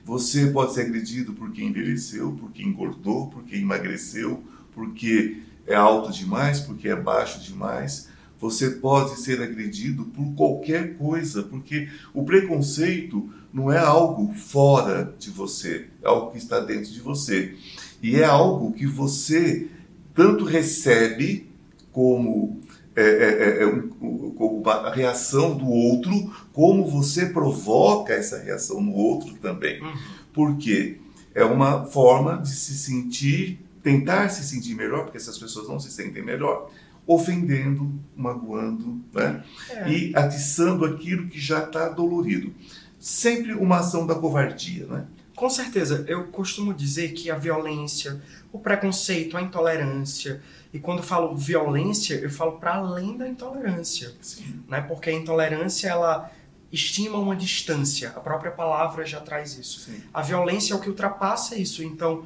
Você 0.04 0.48
pode 0.48 0.74
ser 0.74 0.82
agredido 0.82 1.34
porque 1.34 1.64
envelheceu, 1.64 2.34
porque 2.40 2.64
engordou, 2.64 3.30
porque 3.30 3.56
emagreceu, 3.56 4.44
porque 4.74 5.42
é 5.68 5.76
alto 5.76 6.12
demais, 6.12 6.60
porque 6.60 6.90
é 6.90 6.96
baixo 6.96 7.40
demais. 7.42 8.10
Você 8.40 8.72
pode 8.72 9.20
ser 9.20 9.42
agredido 9.42 10.06
por 10.06 10.34
qualquer 10.34 10.98
coisa, 10.98 11.44
porque 11.44 11.88
o 12.14 12.24
preconceito 12.24 13.30
não 13.54 13.72
é 13.72 13.78
algo 13.78 14.34
fora 14.34 15.14
de 15.20 15.30
você, 15.30 15.88
é 16.02 16.08
algo 16.08 16.32
que 16.32 16.38
está 16.38 16.60
dentro 16.60 16.92
de 16.92 17.00
você. 17.02 17.56
E 18.02 18.16
é 18.16 18.24
algo 18.24 18.74
que 18.74 18.88
você 18.88 19.68
tanto 20.16 20.44
recebe 20.44 21.52
como, 21.92 22.61
é, 22.96 23.02
é, 23.04 23.60
é, 23.60 23.64
é 23.64 23.68
um, 23.68 24.64
a 24.66 24.94
reação 24.94 25.58
do 25.58 25.68
outro, 25.68 26.12
como 26.54 26.86
você 26.86 27.28
provoca 27.28 28.14
essa 28.14 28.38
reação 28.40 28.82
no 28.82 28.94
outro 28.94 29.34
também. 29.36 29.82
Uhum. 29.82 29.94
Porque 30.34 30.98
é 31.34 31.44
uma 31.44 31.86
forma 31.86 32.38
de 32.38 32.50
se 32.50 32.74
sentir, 32.76 33.60
tentar 33.82 34.30
se 34.30 34.44
sentir 34.44 34.76
melhor, 34.76 35.04
porque 35.04 35.18
essas 35.18 35.38
pessoas 35.38 35.68
não 35.68 35.80
se 35.80 35.92
sentem 35.92 36.24
melhor, 36.24 36.70
ofendendo, 37.08 37.92
magoando 38.16 39.02
né? 39.14 39.44
É. 39.70 39.90
e 39.90 40.16
atiçando 40.16 40.86
aquilo 40.86 41.28
que 41.28 41.40
já 41.40 41.64
está 41.64 41.90
dolorido. 41.90 42.54
Sempre 43.00 43.54
uma 43.54 43.80
ação 43.80 44.06
da 44.06 44.16
covardia. 44.16 44.86
Né? 44.86 45.06
Com 45.42 45.50
certeza, 45.50 46.06
eu 46.08 46.26
costumo 46.26 46.72
dizer 46.72 47.14
que 47.14 47.32
a 47.32 47.36
violência, 47.36 48.22
o 48.54 48.60
preconceito, 48.60 49.36
a 49.36 49.42
intolerância, 49.42 50.40
e 50.72 50.78
quando 50.78 51.02
falo 51.02 51.36
violência, 51.36 52.14
eu 52.14 52.30
falo 52.30 52.60
para 52.60 52.76
além 52.76 53.18
da 53.18 53.28
intolerância, 53.28 54.14
Sim. 54.22 54.64
né? 54.68 54.82
Porque 54.82 55.10
a 55.10 55.14
intolerância 55.14 55.88
ela 55.88 56.32
estima 56.72 57.18
uma 57.18 57.36
distância, 57.36 58.10
a 58.10 58.20
própria 58.20 58.52
palavra 58.52 59.04
já 59.04 59.20
traz 59.20 59.58
isso. 59.58 59.80
Sim. 59.80 60.04
A 60.14 60.22
violência 60.22 60.76
é 60.76 60.78
o 60.78 60.80
que 60.80 60.90
ultrapassa 60.90 61.56
isso, 61.56 61.82
então 61.82 62.24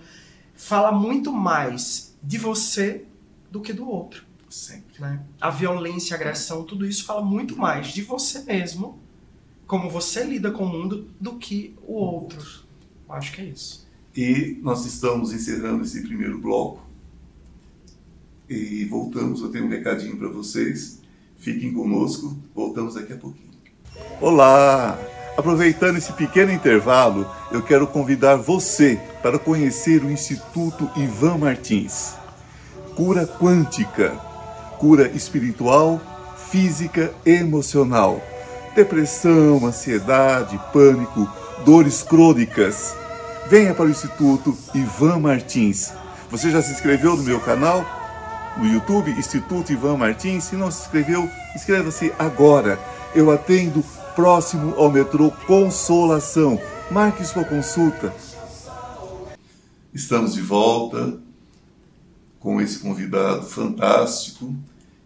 fala 0.53 0.91
muito 0.91 1.31
mais 1.31 2.17
de 2.21 2.37
você 2.37 3.05
do 3.49 3.61
que 3.61 3.71
do 3.71 3.89
outro. 3.89 4.25
Sempre. 4.49 4.99
Né? 4.99 5.21
A 5.39 5.49
violência, 5.49 6.17
a 6.17 6.19
agressão, 6.19 6.65
tudo 6.65 6.85
isso 6.85 7.05
fala 7.05 7.23
muito 7.23 7.55
mais 7.55 7.93
de 7.93 8.01
você 8.01 8.39
mesmo, 8.39 8.99
como 9.65 9.89
você 9.89 10.21
lida 10.25 10.51
com 10.51 10.65
o 10.65 10.69
mundo, 10.69 11.09
do 11.17 11.37
que 11.37 11.77
o 11.87 11.93
outro. 11.93 12.64
Acho 13.15 13.31
que 13.31 13.41
é 13.41 13.45
isso. 13.45 13.87
E 14.13 14.59
nós 14.61 14.85
estamos 14.85 15.31
encerrando 15.31 15.85
esse 15.85 16.01
primeiro 16.01 16.37
bloco. 16.37 16.81
E 18.49 18.83
voltamos, 18.85 19.41
eu 19.41 19.49
tenho 19.49 19.65
um 19.65 19.69
recadinho 19.69 20.17
para 20.17 20.27
vocês. 20.27 20.99
Fiquem 21.37 21.73
conosco, 21.73 22.37
voltamos 22.53 22.95
daqui 22.95 23.13
a 23.13 23.17
pouquinho. 23.17 23.51
Olá! 24.19 24.99
Aproveitando 25.37 25.97
esse 25.97 26.11
pequeno 26.11 26.51
intervalo, 26.51 27.25
eu 27.51 27.61
quero 27.61 27.87
convidar 27.87 28.35
você 28.35 28.99
para 29.23 29.39
conhecer 29.39 30.03
o 30.03 30.11
Instituto 30.11 30.89
Ivan 30.97 31.37
Martins. 31.37 32.15
Cura 32.95 33.25
quântica, 33.25 34.09
cura 34.77 35.09
espiritual, 35.09 36.01
física 36.51 37.13
e 37.25 37.31
emocional. 37.31 38.21
Depressão, 38.75 39.65
ansiedade, 39.65 40.59
pânico, 40.73 41.29
dores 41.63 42.03
crônicas. 42.03 43.04
Venha 43.47 43.75
para 43.75 43.85
o 43.85 43.89
Instituto 43.89 44.57
Ivan 44.73 45.19
Martins. 45.19 45.93
Você 46.31 46.49
já 46.49 46.63
se 46.63 46.71
inscreveu 46.71 47.15
no 47.15 47.21
meu 47.21 47.39
canal? 47.39 47.85
No 48.57 48.65
YouTube, 48.65 49.11
Instituto 49.11 49.71
Ivan 49.71 49.97
Martins. 49.97 50.45
Se 50.45 50.55
não 50.55 50.71
se 50.71 50.81
inscreveu, 50.81 51.29
inscreva-se 51.55 52.11
agora. 52.17 52.79
Eu 53.13 53.29
atendo 53.29 53.83
próximo 54.15 54.73
ao 54.75 54.91
metrô 54.91 55.29
Consolação. 55.45 56.59
Marque 56.89 57.23
sua 57.23 57.45
consulta. 57.45 58.11
Estamos 59.93 60.33
de 60.33 60.41
volta 60.41 61.19
com 62.39 62.59
esse 62.59 62.79
convidado 62.79 63.43
fantástico 63.45 64.55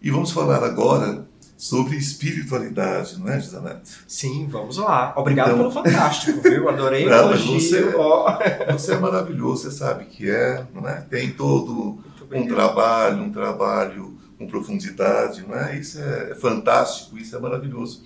e 0.00 0.10
vamos 0.10 0.32
falar 0.32 0.64
agora 0.64 1.28
sobre 1.60 1.96
espiritualidade, 1.96 3.18
não 3.20 3.28
é, 3.28 3.38
Gisanete? 3.38 3.90
Sim, 4.08 4.48
vamos 4.50 4.78
lá. 4.78 5.12
Obrigado 5.16 5.48
Então- 5.52 5.58
pelo 5.70 5.70
fantástico, 5.84 6.40
viu? 6.40 6.68
Adorei 6.70 7.04
o 7.06 7.10
Não, 7.10 7.28
mas 7.30 7.40
elogio. 7.42 7.60
você- 7.60 7.94
ó. 7.96 8.38
Você 8.72 8.92
é 8.94 8.98
maravilhoso, 8.98 9.64
você 9.64 9.70
sabe 9.76 10.06
que 10.06 10.30
é, 10.30 10.64
não 10.74 10.88
é? 10.88 11.02
Tem 11.02 11.30
todo 11.32 11.98
um 12.32 12.46
trabalho, 12.46 13.22
um 13.24 13.30
trabalho 13.30 14.18
com 14.38 14.46
profundidade, 14.46 15.44
não 15.46 15.54
é? 15.54 15.78
Isso 15.78 16.00
é 16.00 16.34
fantástico, 16.34 17.18
isso 17.18 17.36
é 17.36 17.38
maravilhoso. 17.38 18.02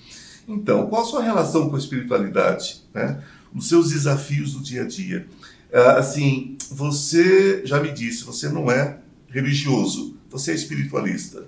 Então, 0.49 0.87
qual 0.89 1.03
a 1.03 1.05
sua 1.05 1.23
relação 1.23 1.69
com 1.71 1.77
a 1.77 1.79
espiritualidade, 1.79 2.83
né? 2.93 3.23
Nos 3.53 3.69
seus 3.69 3.91
desafios 3.91 4.53
do 4.55 4.61
dia 4.63 4.83
a 4.83 4.87
dia. 4.87 5.27
Ah, 5.73 5.93
Assim, 5.99 6.57
você 6.73 7.65
já 7.65 7.79
me 7.81 7.93
disse, 7.93 8.25
você 8.25 8.49
não 8.49 8.69
é 8.71 8.99
religioso, 9.29 10.17
você 10.29 10.51
é 10.51 10.55
espiritualista. 10.55 11.45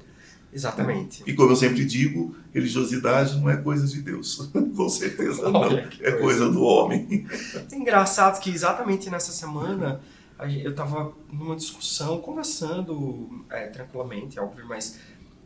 Exatamente. 0.57 1.23
E 1.27 1.35
como 1.35 1.51
eu 1.53 1.57
sempre 1.57 1.85
digo, 1.85 2.35
religiosidade 2.55 3.39
não 3.39 3.51
é 3.51 3.59
coisa 3.59 3.87
de 3.87 4.01
Deus. 4.01 4.51
com 4.75 4.89
certeza 4.89 5.51
não. 5.51 5.61
Olha 5.61 5.87
É 6.01 6.13
coisa 6.13 6.51
do 6.51 6.63
homem. 6.63 7.27
É 7.71 7.77
engraçado 7.77 8.41
que 8.41 8.49
exatamente 8.51 9.11
nessa 9.11 9.33
semana 9.33 10.01
eu 10.65 10.71
estava 10.71 11.13
numa 11.31 11.55
discussão, 11.57 12.23
conversando 12.23 13.45
é, 13.51 13.67
tranquilamente, 13.67 14.41
óbvio, 14.41 14.65
mas 14.67 14.99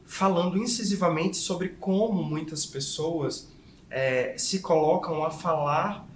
falando 0.07 0.57
incisivamente 0.57 1.37
sobre 1.37 1.71
como 1.81 2.23
muitas 2.23 2.65
pessoas 2.65 3.49
é, 3.91 4.35
se 4.39 4.61
colocam 4.61 5.25
a 5.25 5.31
falar, 5.31 6.07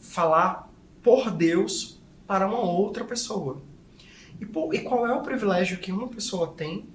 falar 0.00 0.70
por 1.02 1.30
Deus 1.30 2.00
para 2.26 2.46
uma 2.46 2.60
outra 2.60 3.04
pessoa. 3.04 3.60
E, 4.40 4.46
po- 4.46 4.72
e 4.72 4.78
qual 4.80 5.06
é 5.06 5.12
o 5.14 5.20
privilégio 5.22 5.78
que 5.78 5.90
uma 5.92 6.08
pessoa 6.08 6.46
tem, 6.48 6.86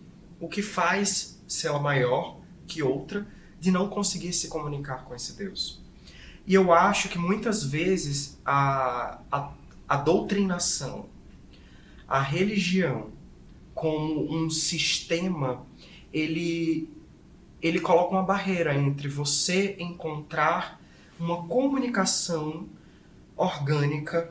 o 0.43 0.50
que 0.50 0.62
faz 0.62 1.41
ser 1.47 1.67
ela 1.67 1.79
maior 1.79 2.38
que 2.67 2.83
outra, 2.83 3.25
de 3.62 3.71
não 3.71 3.88
conseguir 3.88 4.33
se 4.33 4.50
comunicar 4.50 5.05
com 5.05 5.15
esse 5.15 5.38
Deus? 5.38 5.81
E 6.45 6.53
eu 6.53 6.73
acho 6.73 7.07
que 7.07 7.17
muitas 7.17 7.63
vezes 7.63 8.38
a, 8.43 9.21
a, 9.31 9.53
a 9.88 9.95
doutrinação, 9.95 11.05
a 12.05 12.19
religião, 12.19 13.12
como 13.73 14.35
um 14.35 14.50
sistema, 14.50 15.65
ele, 16.12 16.89
ele 17.62 17.79
coloca 17.79 18.12
uma 18.12 18.23
barreira 18.23 18.75
entre 18.75 19.07
você 19.07 19.77
encontrar 19.79 20.77
uma 21.17 21.47
comunicação 21.47 22.67
orgânica 23.38 24.29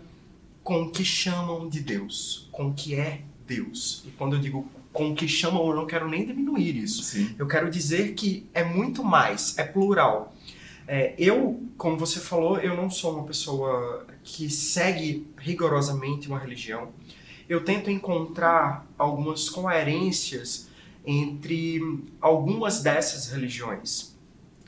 com 0.62 0.82
o 0.82 0.90
que 0.90 1.06
chamam 1.06 1.70
de 1.70 1.80
Deus, 1.80 2.50
com 2.52 2.68
o 2.68 2.74
que 2.74 2.94
é 2.94 3.22
Deus. 3.46 4.04
E 4.06 4.10
quando 4.10 4.36
eu 4.36 4.40
digo 4.40 4.68
com 4.92 5.10
o 5.10 5.14
que 5.14 5.26
chamam, 5.26 5.66
eu 5.68 5.74
não 5.74 5.86
quero 5.86 6.08
nem 6.08 6.26
diminuir 6.26 6.76
isso. 6.76 7.02
Sim. 7.02 7.34
Eu 7.38 7.46
quero 7.46 7.70
dizer 7.70 8.14
que 8.14 8.46
é 8.52 8.62
muito 8.62 9.02
mais, 9.02 9.56
é 9.58 9.64
plural. 9.64 10.34
É, 10.86 11.14
eu, 11.16 11.62
como 11.78 11.96
você 11.96 12.20
falou, 12.20 12.58
eu 12.58 12.76
não 12.76 12.90
sou 12.90 13.14
uma 13.14 13.24
pessoa 13.24 14.06
que 14.22 14.50
segue 14.50 15.26
rigorosamente 15.38 16.28
uma 16.28 16.38
religião. 16.38 16.90
Eu 17.48 17.64
tento 17.64 17.90
encontrar 17.90 18.86
algumas 18.98 19.48
coerências 19.48 20.68
entre 21.06 21.80
algumas 22.20 22.82
dessas 22.82 23.30
religiões, 23.32 24.14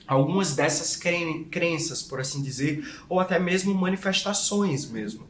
algumas 0.06 0.54
dessas 0.56 0.96
cren- 0.96 1.44
crenças, 1.44 2.02
por 2.02 2.20
assim 2.20 2.42
dizer, 2.42 2.84
ou 3.08 3.20
até 3.20 3.38
mesmo 3.38 3.74
manifestações 3.74 4.88
mesmo. 4.88 5.26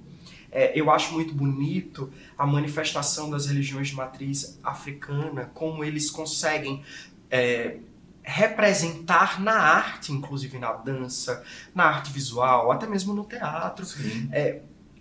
É, 0.54 0.72
eu 0.78 0.90
acho 0.90 1.12
muito 1.12 1.34
bonito 1.34 2.12
a 2.38 2.46
manifestação 2.46 3.28
das 3.28 3.46
religiões 3.46 3.88
de 3.88 3.96
matriz 3.96 4.58
africana, 4.62 5.50
como 5.52 5.82
eles 5.82 6.10
conseguem 6.10 6.82
é, 7.28 7.78
representar 8.22 9.40
na 9.42 9.52
arte, 9.52 10.12
inclusive 10.12 10.58
na 10.58 10.72
dança, 10.72 11.42
na 11.74 11.84
arte 11.84 12.12
visual, 12.12 12.70
até 12.70 12.86
mesmo 12.86 13.12
no 13.12 13.24
teatro, 13.24 13.84
Sim. 13.84 14.30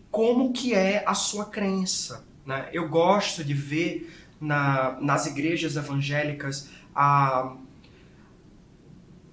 como 0.10 0.52
que 0.52 0.74
é 0.74 1.04
a 1.06 1.14
sua 1.14 1.46
crença. 1.46 2.26
Né? 2.46 2.68
Eu 2.74 2.90
gosto 2.90 3.44
de 3.44 3.54
ver 3.54 4.12
na, 4.42 4.98
nas 5.00 5.26
igrejas 5.26 5.76
evangélicas 5.78 6.70
a, 6.94 7.56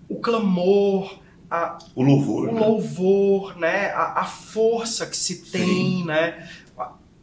o 0.08 0.20
clamor, 0.20 1.18
a, 1.50 1.78
O 1.94 2.02
louvor. 2.02 2.48
o 2.48 2.52
né? 2.52 2.60
louvor, 2.60 3.56
né? 3.58 3.90
A, 3.90 4.20
a 4.20 4.24
força 4.24 5.06
que 5.06 5.16
se 5.16 5.50
tem, 5.50 6.04
né? 6.04 6.48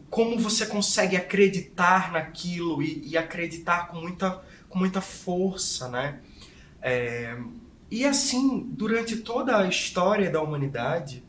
Como 0.09 0.37
você 0.37 0.65
consegue 0.65 1.15
acreditar 1.15 2.11
naquilo 2.11 2.81
e, 2.81 3.09
e 3.09 3.17
acreditar 3.17 3.87
com 3.87 4.01
muita, 4.01 4.41
com 4.69 4.77
muita 4.77 5.01
força, 5.01 5.87
né? 5.89 6.19
É, 6.81 7.37
e 7.89 8.05
assim, 8.05 8.65
durante 8.69 9.17
toda 9.17 9.57
a 9.57 9.67
história 9.67 10.29
da 10.29 10.41
humanidade, 10.41 11.23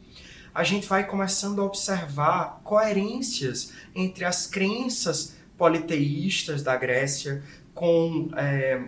a 0.53 0.65
gente 0.65 0.87
vai 0.89 1.07
começando 1.07 1.61
a 1.61 1.65
observar 1.65 2.61
coerências 2.65 3.73
entre 3.95 4.25
as 4.25 4.47
crenças 4.47 5.37
politeístas 5.57 6.63
da 6.63 6.77
Grécia 6.77 7.43
com, 7.75 8.31
é, 8.37 8.83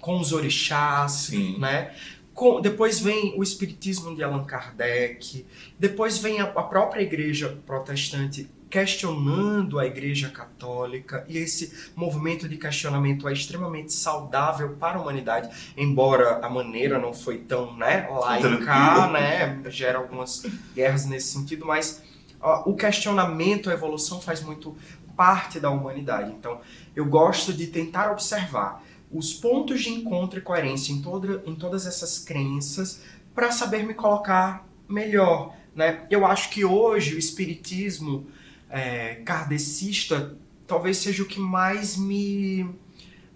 com 0.00 0.20
os 0.20 0.32
orixás, 0.32 1.12
Sim. 1.12 1.58
né? 1.58 1.94
Com- 2.40 2.58
depois 2.58 2.98
vem 2.98 3.34
o 3.36 3.42
espiritismo 3.42 4.16
de 4.16 4.24
Allan 4.24 4.44
Kardec, 4.44 5.44
depois 5.78 6.16
vem 6.16 6.40
a, 6.40 6.44
a 6.44 6.62
própria 6.62 7.02
igreja 7.02 7.60
protestante 7.66 8.48
questionando 8.70 9.78
a 9.78 9.84
igreja 9.84 10.30
católica, 10.30 11.22
e 11.28 11.36
esse 11.36 11.90
movimento 11.94 12.48
de 12.48 12.56
questionamento 12.56 13.28
é 13.28 13.34
extremamente 13.34 13.92
saudável 13.92 14.70
para 14.80 14.96
a 14.96 15.02
humanidade, 15.02 15.50
embora 15.76 16.38
a 16.42 16.48
maneira 16.48 16.98
não 16.98 17.12
foi 17.12 17.36
tão 17.36 17.76
né, 17.76 18.08
laica, 18.10 19.08
né, 19.08 19.60
gera 19.66 19.98
algumas 19.98 20.42
guerras 20.74 21.04
nesse 21.04 21.34
sentido, 21.34 21.66
mas 21.66 22.02
ó, 22.40 22.62
o 22.64 22.74
questionamento, 22.74 23.68
a 23.68 23.74
evolução 23.74 24.18
faz 24.18 24.40
muito 24.40 24.74
parte 25.14 25.60
da 25.60 25.68
humanidade. 25.68 26.32
Então, 26.32 26.58
eu 26.96 27.04
gosto 27.04 27.52
de 27.52 27.66
tentar 27.66 28.10
observar 28.10 28.82
os 29.10 29.34
pontos 29.34 29.82
de 29.82 29.90
encontro 29.90 30.38
e 30.38 30.42
coerência 30.42 30.92
em, 30.92 31.02
toda, 31.02 31.42
em 31.46 31.54
todas 31.54 31.86
essas 31.86 32.18
crenças 32.18 33.02
para 33.34 33.50
saber 33.50 33.84
me 33.84 33.94
colocar 33.94 34.68
melhor. 34.88 35.56
Né? 35.74 36.06
Eu 36.10 36.26
acho 36.26 36.50
que 36.50 36.64
hoje 36.64 37.14
o 37.14 37.18
espiritismo 37.18 38.26
é, 38.68 39.16
kardecista 39.16 40.36
talvez 40.66 40.98
seja 40.98 41.22
o 41.22 41.26
que 41.26 41.40
mais 41.40 41.96
me, 41.96 42.68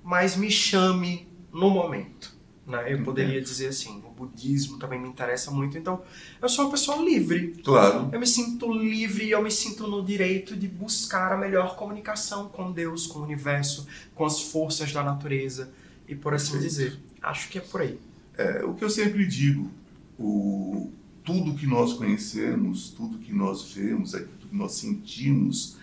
mais 0.03 0.37
me 0.37 0.51
chame 0.51 1.27
no 1.53 1.71
momento. 1.71 2.33
Né? 2.67 2.93
Eu 2.93 3.03
poderia 3.03 3.41
dizer 3.41 3.69
assim, 3.69 4.04
budismo 4.17 4.79
também 4.79 5.01
me 5.01 5.09
interessa 5.09 5.51
muito, 5.51 5.77
então 5.77 6.03
eu 6.41 6.49
sou 6.49 6.65
uma 6.65 6.71
pessoa 6.71 7.03
livre. 7.03 7.55
Claro. 7.65 8.09
Eu 8.13 8.21
me 8.21 8.27
sinto 8.27 8.73
livre 8.73 9.25
e 9.25 9.31
eu 9.31 9.43
me 9.43 9.51
sinto 9.51 9.87
no 9.87 10.05
direito 10.05 10.57
de 10.57 10.69
buscar 10.69 11.33
a 11.33 11.37
melhor 11.37 11.77
comunicação 11.77 12.49
com 12.49 12.73
Deus, 12.73 13.07
com 13.07 13.19
o 13.19 13.23
universo, 13.23 13.87
com 14.15 14.25
as 14.25 14.41
forças 14.41 14.93
da 14.93 15.03
natureza 15.03 15.71
e 16.09 16.15
por 16.15 16.35
assim 16.35 16.53
Perfeito. 16.53 16.71
dizer. 16.71 17.01
Acho 17.23 17.49
que 17.49 17.59
é 17.59 17.61
por 17.61 17.81
aí. 17.81 17.99
É, 18.37 18.65
o 18.65 18.75
que 18.75 18.85
eu 18.85 18.91
sempre 18.91 19.27
digo, 19.27 19.71
o, 20.19 20.91
tudo 21.25 21.55
que 21.55 21.67
nós 21.67 21.95
conhecemos, 21.95 22.91
tudo 22.91 23.19
que 23.19 23.33
nós 23.33 23.73
vemos, 23.73 24.15
aquilo 24.15 24.49
que 24.49 24.57
nós 24.57 24.73
sentimos, 24.73 25.77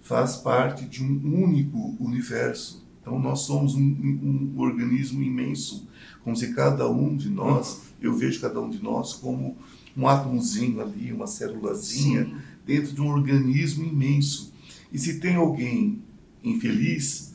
faz 0.00 0.36
parte 0.36 0.84
de 0.84 1.02
um 1.02 1.44
único 1.44 1.96
universo. 1.98 2.84
Então 3.00 3.18
nós 3.18 3.40
somos 3.40 3.74
um, 3.74 3.80
um- 3.80 4.52
um 4.56 4.60
organismo 4.60 5.22
imenso, 5.22 5.88
como 6.22 6.36
se 6.36 6.52
cada 6.54 6.88
um 6.90 7.16
de 7.16 7.28
nós, 7.30 7.82
eu 8.00 8.14
vejo 8.14 8.40
cada 8.40 8.60
um 8.60 8.68
de 8.70 8.82
nós 8.82 9.14
como 9.14 9.56
um 9.96 10.06
átomozinho 10.06 10.80
ali, 10.80 11.12
uma 11.12 11.26
célulazinha, 11.26 12.24
Sim. 12.24 12.34
dentro 12.66 12.92
de 12.94 13.00
um 13.00 13.08
organismo 13.08 13.84
imenso. 13.84 14.52
E 14.92 14.98
se 14.98 15.18
tem 15.20 15.36
alguém 15.36 16.02
infeliz, 16.44 17.34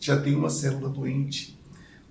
já 0.00 0.20
tem 0.20 0.34
uma 0.34 0.50
célula 0.50 0.88
doente. 0.88 1.58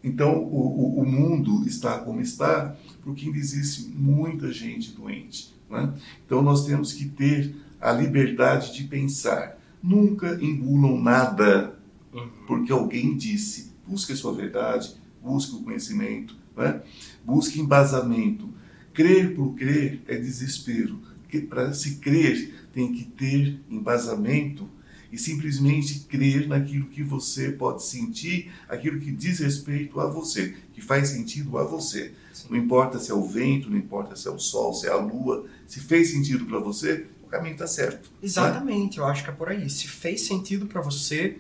Então, 0.03 0.35
o, 0.43 0.97
o, 0.97 1.01
o 1.01 1.05
mundo 1.05 1.65
está 1.67 1.97
como 1.99 2.19
está 2.19 2.75
porque 3.03 3.25
ainda 3.25 3.37
existe 3.37 3.89
muita 3.89 4.51
gente 4.51 4.91
doente. 4.91 5.53
Né? 5.69 5.93
Então, 6.25 6.41
nós 6.41 6.65
temos 6.65 6.91
que 6.93 7.05
ter 7.05 7.55
a 7.79 7.91
liberdade 7.91 8.73
de 8.73 8.83
pensar. 8.85 9.57
Nunca 9.81 10.37
engulam 10.43 10.99
nada 11.01 11.77
Uhum. 12.13 12.29
porque 12.47 12.71
alguém 12.71 13.15
disse. 13.17 13.73
Busque 13.85 14.13
a 14.13 14.15
sua 14.15 14.33
verdade, 14.33 14.95
busque 15.21 15.55
o 15.55 15.61
conhecimento, 15.61 16.35
né? 16.55 16.81
busque 17.23 17.59
embasamento. 17.59 18.49
Crer 18.93 19.35
por 19.35 19.55
crer 19.55 20.01
é 20.07 20.15
desespero. 20.15 20.99
Para 21.49 21.73
se 21.73 21.95
crer, 21.95 22.67
tem 22.71 22.93
que 22.93 23.05
ter 23.05 23.59
embasamento 23.69 24.69
e 25.11 25.17
simplesmente 25.17 25.99
crer 26.01 26.47
naquilo 26.47 26.87
que 26.87 27.03
você 27.03 27.51
pode 27.51 27.83
sentir, 27.83 28.51
aquilo 28.67 28.99
que 28.99 29.11
diz 29.11 29.39
respeito 29.39 29.99
a 29.99 30.07
você, 30.07 30.55
que 30.73 30.81
faz 30.81 31.09
sentido 31.09 31.57
a 31.59 31.63
você. 31.63 32.13
Sim. 32.33 32.47
Não 32.49 32.57
importa 32.57 32.97
se 32.97 33.11
é 33.11 33.13
o 33.13 33.23
vento, 33.23 33.69
não 33.69 33.77
importa 33.77 34.15
se 34.15 34.27
é 34.27 34.31
o 34.31 34.39
sol, 34.39 34.73
se 34.73 34.87
é 34.87 34.89
a 34.89 34.95
lua, 34.95 35.45
se 35.67 35.79
fez 35.79 36.09
sentido 36.09 36.45
para 36.45 36.57
você, 36.57 37.05
o 37.23 37.27
caminho 37.27 37.53
está 37.53 37.67
certo. 37.67 38.11
Exatamente, 38.23 38.97
eu 38.97 39.05
acho 39.05 39.23
que 39.23 39.29
é 39.29 39.33
por 39.33 39.49
aí. 39.49 39.69
Se 39.69 39.87
fez 39.87 40.21
sentido 40.21 40.65
para 40.65 40.81
você, 40.81 41.37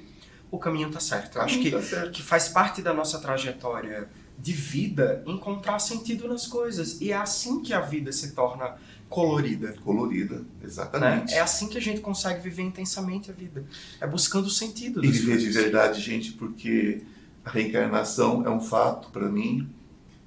o 0.55 0.59
caminho 0.59 0.89
tá 0.91 0.99
certo. 0.99 1.37
Eu 1.37 1.41
acho 1.41 1.59
que 1.59 1.71
Tá 1.71 1.81
certo. 1.81 2.11
que 2.11 2.21
faz 2.21 2.47
parte 2.49 2.81
da 2.81 2.93
nossa 2.93 3.19
trajetória 3.19 4.07
de 4.37 4.53
vida 4.53 5.23
encontrar 5.25 5.79
sentido 5.79 6.27
nas 6.27 6.45
coisas. 6.45 7.01
E 7.01 7.11
é 7.11 7.15
assim 7.17 7.61
que 7.61 7.73
a 7.73 7.81
vida 7.81 8.11
se 8.11 8.33
torna 8.33 8.75
colorida. 9.09 9.73
Colorida, 9.83 10.35
Né? 10.35 10.45
exatamente. 10.63 11.33
É 11.33 11.39
assim 11.39 11.67
que 11.67 11.77
a 11.77 11.81
gente 11.81 12.01
consegue 12.01 12.41
viver 12.41 12.61
intensamente 12.63 13.31
a 13.31 13.33
vida. 13.33 13.63
É 13.99 14.05
buscando 14.07 14.45
o 14.45 14.49
sentido 14.49 15.03
E 15.03 15.07
viver 15.07 15.37
de 15.37 15.49
verdade, 15.49 15.99
gente, 16.01 16.33
porque 16.33 17.01
a 17.43 17.49
reencarnação 17.49 18.45
é 18.45 18.49
um 18.49 18.59
fato 18.61 19.09
para 19.09 19.27
mim, 19.29 19.67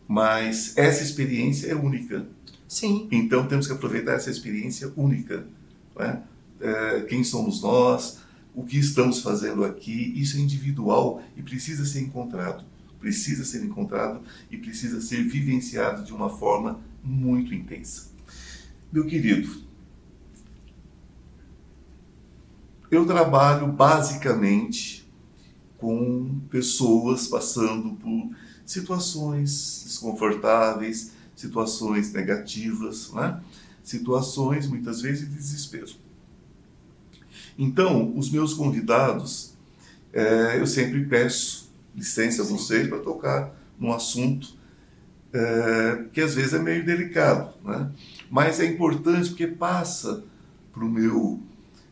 mas 0.08 0.76
essa 0.76 1.02
experiência 1.04 1.68
é 1.68 1.74
única. 1.74 2.26
Sim, 2.68 3.06
Então 3.12 3.46
temos 3.46 3.66
que 3.68 3.72
aproveitar 3.72 4.14
essa 4.14 4.30
experiência 4.30 4.92
única. 4.96 5.46
né? 5.96 6.22
É, 6.60 7.00
quem 7.08 7.22
somos 7.22 7.62
nós, 7.62 8.18
o 8.56 8.64
que 8.64 8.78
estamos 8.78 9.20
fazendo 9.20 9.66
aqui, 9.66 10.18
isso 10.18 10.38
é 10.38 10.40
individual 10.40 11.22
e 11.36 11.42
precisa 11.42 11.84
ser 11.84 12.00
encontrado. 12.00 12.64
Precisa 12.98 13.44
ser 13.44 13.62
encontrado 13.62 14.22
e 14.50 14.56
precisa 14.56 14.98
ser 15.02 15.22
vivenciado 15.24 16.02
de 16.02 16.12
uma 16.12 16.30
forma 16.30 16.80
muito 17.04 17.54
intensa. 17.54 18.08
Meu 18.90 19.04
querido, 19.04 19.60
eu 22.90 23.04
trabalho 23.04 23.70
basicamente 23.70 25.06
com 25.76 26.40
pessoas 26.48 27.28
passando 27.28 27.92
por 27.96 28.30
situações 28.64 29.82
desconfortáveis, 29.84 31.12
situações 31.36 32.10
negativas, 32.10 33.12
né? 33.12 33.38
situações 33.84 34.66
muitas 34.66 35.02
vezes 35.02 35.28
de 35.28 35.34
desespero. 35.34 36.05
Então, 37.58 38.16
os 38.16 38.30
meus 38.30 38.54
convidados, 38.54 39.54
eh, 40.12 40.56
eu 40.58 40.66
sempre 40.66 41.04
peço 41.06 41.70
licença 41.94 42.42
a 42.42 42.44
vocês 42.44 42.88
para 42.88 42.98
tocar 42.98 43.54
num 43.78 43.92
assunto 43.92 44.54
eh, 45.32 46.04
que 46.12 46.20
às 46.20 46.34
vezes 46.34 46.54
é 46.54 46.58
meio 46.58 46.84
delicado, 46.84 47.54
né? 47.64 47.90
mas 48.30 48.60
é 48.60 48.66
importante 48.66 49.30
porque 49.30 49.46
passa 49.46 50.22
para 50.72 50.84
o 50.84 50.88
meu 50.88 51.40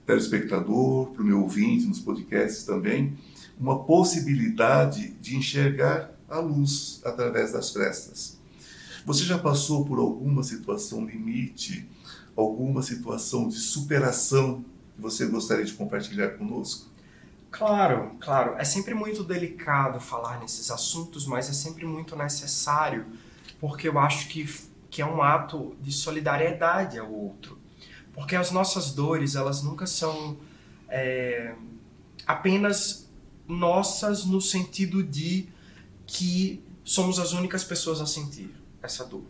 telespectador, 0.07 1.09
para 1.09 1.22
o 1.22 1.27
meu 1.27 1.42
ouvinte 1.42 1.87
nos 1.87 2.00
podcasts 2.00 2.64
também, 2.64 3.16
uma 3.59 3.85
possibilidade 3.85 5.11
de 5.20 5.37
enxergar 5.37 6.11
a 6.29 6.38
luz 6.38 7.00
através 7.05 7.53
das 7.53 7.70
frestas. 7.70 8.38
Você 9.07 9.24
já 9.24 9.38
passou 9.38 9.85
por 9.85 9.98
alguma 9.98 10.42
situação 10.42 11.05
limite, 11.05 11.88
alguma 12.37 12.83
situação 12.83 13.48
de 13.48 13.57
superação 13.57 14.64
você 14.98 15.26
gostaria 15.26 15.64
de 15.64 15.72
compartilhar 15.72 16.30
conosco? 16.30 16.94
claro, 17.54 18.16
claro. 18.20 18.57
É 18.59 18.64
sempre 18.64 18.94
muito 18.94 19.22
delicado 19.22 20.00
falar 20.00 20.40
nesses 20.40 20.72
assuntos, 20.72 21.24
mas 21.24 21.48
é 21.48 21.52
sempre 21.52 21.87
muito 21.87 22.16
necessário, 22.16 23.07
porque 23.61 23.88
eu 23.88 23.96
acho 23.96 24.28
que, 24.28 24.44
que 24.90 25.00
é 25.00 25.07
um 25.07 25.22
ato 25.22 25.76
de 25.80 25.92
solidariedade 25.92 26.98
ao 26.98 27.12
outro. 27.12 27.57
Porque 28.12 28.35
as 28.35 28.50
nossas 28.50 28.90
dores, 28.90 29.37
elas 29.37 29.62
nunca 29.62 29.87
são 29.87 30.37
é, 30.88 31.54
apenas 32.26 33.09
nossas 33.46 34.24
no 34.24 34.40
sentido 34.40 35.02
de 35.02 35.48
que 36.07 36.62
somos 36.83 37.18
as 37.18 37.33
únicas 37.33 37.62
pessoas 37.62 38.00
a 38.00 38.07
sentir 38.07 38.54
essa 38.83 39.04
dor. 39.04 39.24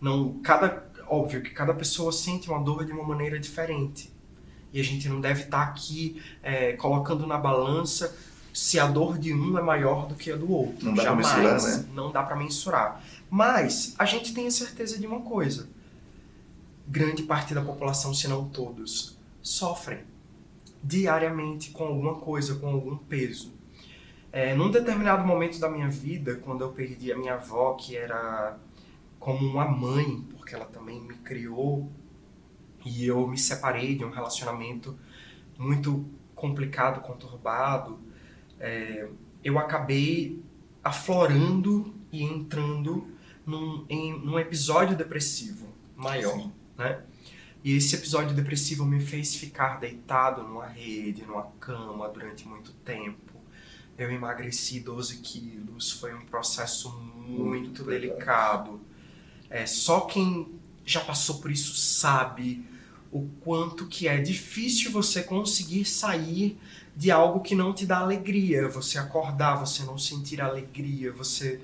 Não, 0.00 0.40
cada, 0.40 0.90
óbvio 1.08 1.42
que 1.42 1.50
cada 1.50 1.72
pessoa 1.74 2.12
sente 2.12 2.50
uma 2.50 2.62
dor 2.62 2.84
de 2.84 2.92
uma 2.92 3.02
maneira 3.02 3.38
diferente. 3.38 4.12
E 4.72 4.80
a 4.80 4.84
gente 4.84 5.08
não 5.08 5.20
deve 5.20 5.44
estar 5.44 5.62
aqui 5.62 6.22
é, 6.42 6.72
colocando 6.72 7.26
na 7.26 7.38
balança 7.38 8.16
se 8.52 8.80
a 8.80 8.86
dor 8.86 9.18
de 9.18 9.34
um 9.34 9.58
é 9.58 9.62
maior 9.62 10.06
do 10.06 10.14
que 10.14 10.30
a 10.30 10.36
do 10.36 10.50
outro. 10.50 10.86
Não 10.86 10.94
dá 10.94 11.02
pra 11.02 11.22
Jamais. 11.22 11.62
mensurar, 11.62 11.62
né? 11.62 11.88
Não 11.94 12.10
dá 12.10 12.22
para 12.22 12.36
mensurar. 12.36 13.04
Mas 13.30 13.94
a 13.98 14.04
gente 14.04 14.32
tem 14.32 14.46
a 14.46 14.50
certeza 14.50 14.98
de 14.98 15.06
uma 15.06 15.20
coisa: 15.20 15.68
grande 16.86 17.22
parte 17.22 17.54
da 17.54 17.60
população, 17.60 18.14
se 18.14 18.26
não 18.28 18.48
todos, 18.48 19.18
sofrem 19.42 20.00
diariamente 20.82 21.70
com 21.70 21.84
alguma 21.84 22.14
coisa, 22.14 22.54
com 22.54 22.68
algum 22.68 22.96
peso. 22.96 23.52
É, 24.32 24.54
num 24.54 24.70
determinado 24.70 25.26
momento 25.26 25.58
da 25.58 25.68
minha 25.68 25.88
vida, 25.88 26.36
quando 26.36 26.62
eu 26.62 26.70
perdi 26.70 27.12
a 27.12 27.18
minha 27.18 27.34
avó, 27.34 27.74
que 27.74 27.96
era 27.96 28.56
como 29.18 29.46
uma 29.46 29.66
mãe, 29.66 30.24
porque 30.30 30.54
ela 30.54 30.66
também 30.66 31.00
me 31.00 31.14
criou, 31.14 31.90
e 32.86 33.04
eu 33.04 33.26
me 33.26 33.36
separei 33.36 33.96
de 33.96 34.04
um 34.04 34.10
relacionamento 34.10 34.96
muito 35.58 36.08
complicado, 36.36 37.00
conturbado, 37.00 37.98
é, 38.60 39.08
eu 39.42 39.58
acabei 39.58 40.40
aflorando 40.84 41.92
e 42.12 42.22
entrando 42.22 43.08
num, 43.44 43.84
em, 43.88 44.16
num 44.20 44.38
episódio 44.38 44.96
depressivo 44.96 45.66
maior, 45.96 46.34
Sim. 46.34 46.52
né? 46.78 47.02
E 47.64 47.74
esse 47.74 47.96
episódio 47.96 48.36
depressivo 48.36 48.84
me 48.84 49.00
fez 49.00 49.34
ficar 49.34 49.80
deitado 49.80 50.44
numa 50.44 50.66
rede, 50.66 51.24
numa 51.26 51.50
cama 51.58 52.08
durante 52.08 52.46
muito 52.46 52.72
tempo. 52.72 53.34
Eu 53.98 54.08
emagreci 54.12 54.78
12 54.78 55.16
quilos, 55.18 55.90
foi 55.90 56.14
um 56.14 56.24
processo 56.26 56.90
muito, 56.90 57.44
Muito 57.44 57.82
delicado. 57.82 58.80
É, 59.50 59.66
só 59.66 60.02
quem 60.02 60.54
já 60.84 61.00
passou 61.00 61.40
por 61.40 61.50
isso 61.50 61.74
sabe 61.74 62.64
o 63.10 63.28
quanto 63.40 63.86
que 63.86 64.08
é 64.08 64.18
difícil 64.18 64.90
você 64.90 65.22
conseguir 65.22 65.84
sair 65.84 66.58
de 66.94 67.10
algo 67.10 67.40
que 67.40 67.54
não 67.54 67.72
te 67.72 67.84
dá 67.84 67.98
alegria. 67.98 68.68
Você 68.68 68.98
acordar, 68.98 69.56
você 69.56 69.84
não 69.84 69.98
sentir 69.98 70.40
alegria, 70.40 71.12
você 71.12 71.60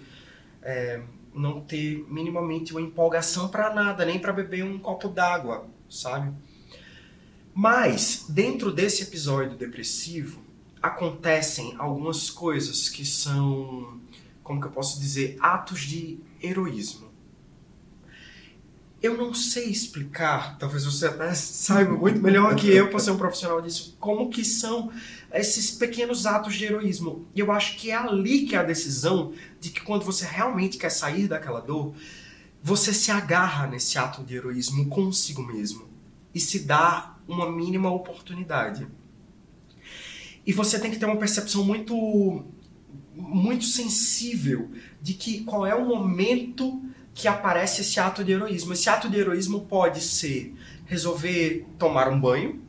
é, 0.62 1.02
não 1.34 1.60
ter 1.60 2.04
minimamente 2.08 2.72
uma 2.72 2.80
empolgação 2.80 3.48
para 3.48 3.72
nada, 3.72 4.04
nem 4.04 4.18
para 4.18 4.32
beber 4.32 4.64
um 4.64 4.78
copo 4.78 5.08
d'água, 5.08 5.66
sabe? 5.88 6.32
Mas, 7.54 8.26
dentro 8.28 8.72
desse 8.72 9.02
episódio 9.02 9.56
depressivo, 9.56 10.40
acontecem 10.80 11.74
algumas 11.78 12.30
coisas 12.30 12.88
que 12.88 13.04
são, 13.04 14.00
como 14.42 14.60
que 14.60 14.66
eu 14.66 14.70
posso 14.70 14.98
dizer, 14.98 15.36
atos 15.40 15.80
de 15.82 16.18
heroísmo. 16.42 17.11
Eu 19.02 19.16
não 19.16 19.34
sei 19.34 19.68
explicar, 19.68 20.56
talvez 20.58 20.84
você 20.84 21.06
até 21.06 21.34
saiba 21.34 21.96
muito 21.96 22.20
melhor 22.20 22.54
que 22.54 22.70
eu, 22.70 22.88
por 22.88 23.00
ser 23.00 23.10
um 23.10 23.18
profissional 23.18 23.60
disso, 23.60 23.96
como 23.98 24.30
que 24.30 24.44
são 24.44 24.92
esses 25.32 25.72
pequenos 25.72 26.24
atos 26.24 26.54
de 26.54 26.66
heroísmo. 26.66 27.26
E 27.34 27.40
eu 27.40 27.50
acho 27.50 27.76
que 27.78 27.90
é 27.90 27.96
ali 27.96 28.46
que 28.46 28.54
é 28.54 28.58
a 28.58 28.62
decisão 28.62 29.32
de 29.60 29.70
que 29.70 29.80
quando 29.80 30.04
você 30.04 30.24
realmente 30.24 30.78
quer 30.78 30.90
sair 30.90 31.26
daquela 31.26 31.60
dor, 31.60 31.94
você 32.62 32.94
se 32.94 33.10
agarra 33.10 33.66
nesse 33.66 33.98
ato 33.98 34.22
de 34.22 34.36
heroísmo 34.36 34.88
consigo 34.88 35.42
mesmo 35.42 35.88
e 36.32 36.38
se 36.38 36.60
dá 36.60 37.16
uma 37.26 37.50
mínima 37.50 37.90
oportunidade. 37.90 38.86
E 40.46 40.52
você 40.52 40.78
tem 40.78 40.92
que 40.92 40.98
ter 40.98 41.06
uma 41.06 41.16
percepção 41.16 41.64
muito 41.64 42.44
muito 43.14 43.64
sensível 43.64 44.70
de 45.00 45.12
que 45.14 45.44
qual 45.44 45.66
é 45.66 45.74
o 45.74 45.86
momento 45.86 46.82
que 47.14 47.28
aparece 47.28 47.82
esse 47.82 48.00
ato 48.00 48.24
de 48.24 48.32
heroísmo. 48.32 48.72
Esse 48.72 48.88
ato 48.88 49.08
de 49.08 49.18
heroísmo 49.18 49.62
pode 49.62 50.00
ser 50.00 50.54
resolver 50.86 51.66
tomar 51.78 52.08
um 52.08 52.20
banho, 52.20 52.62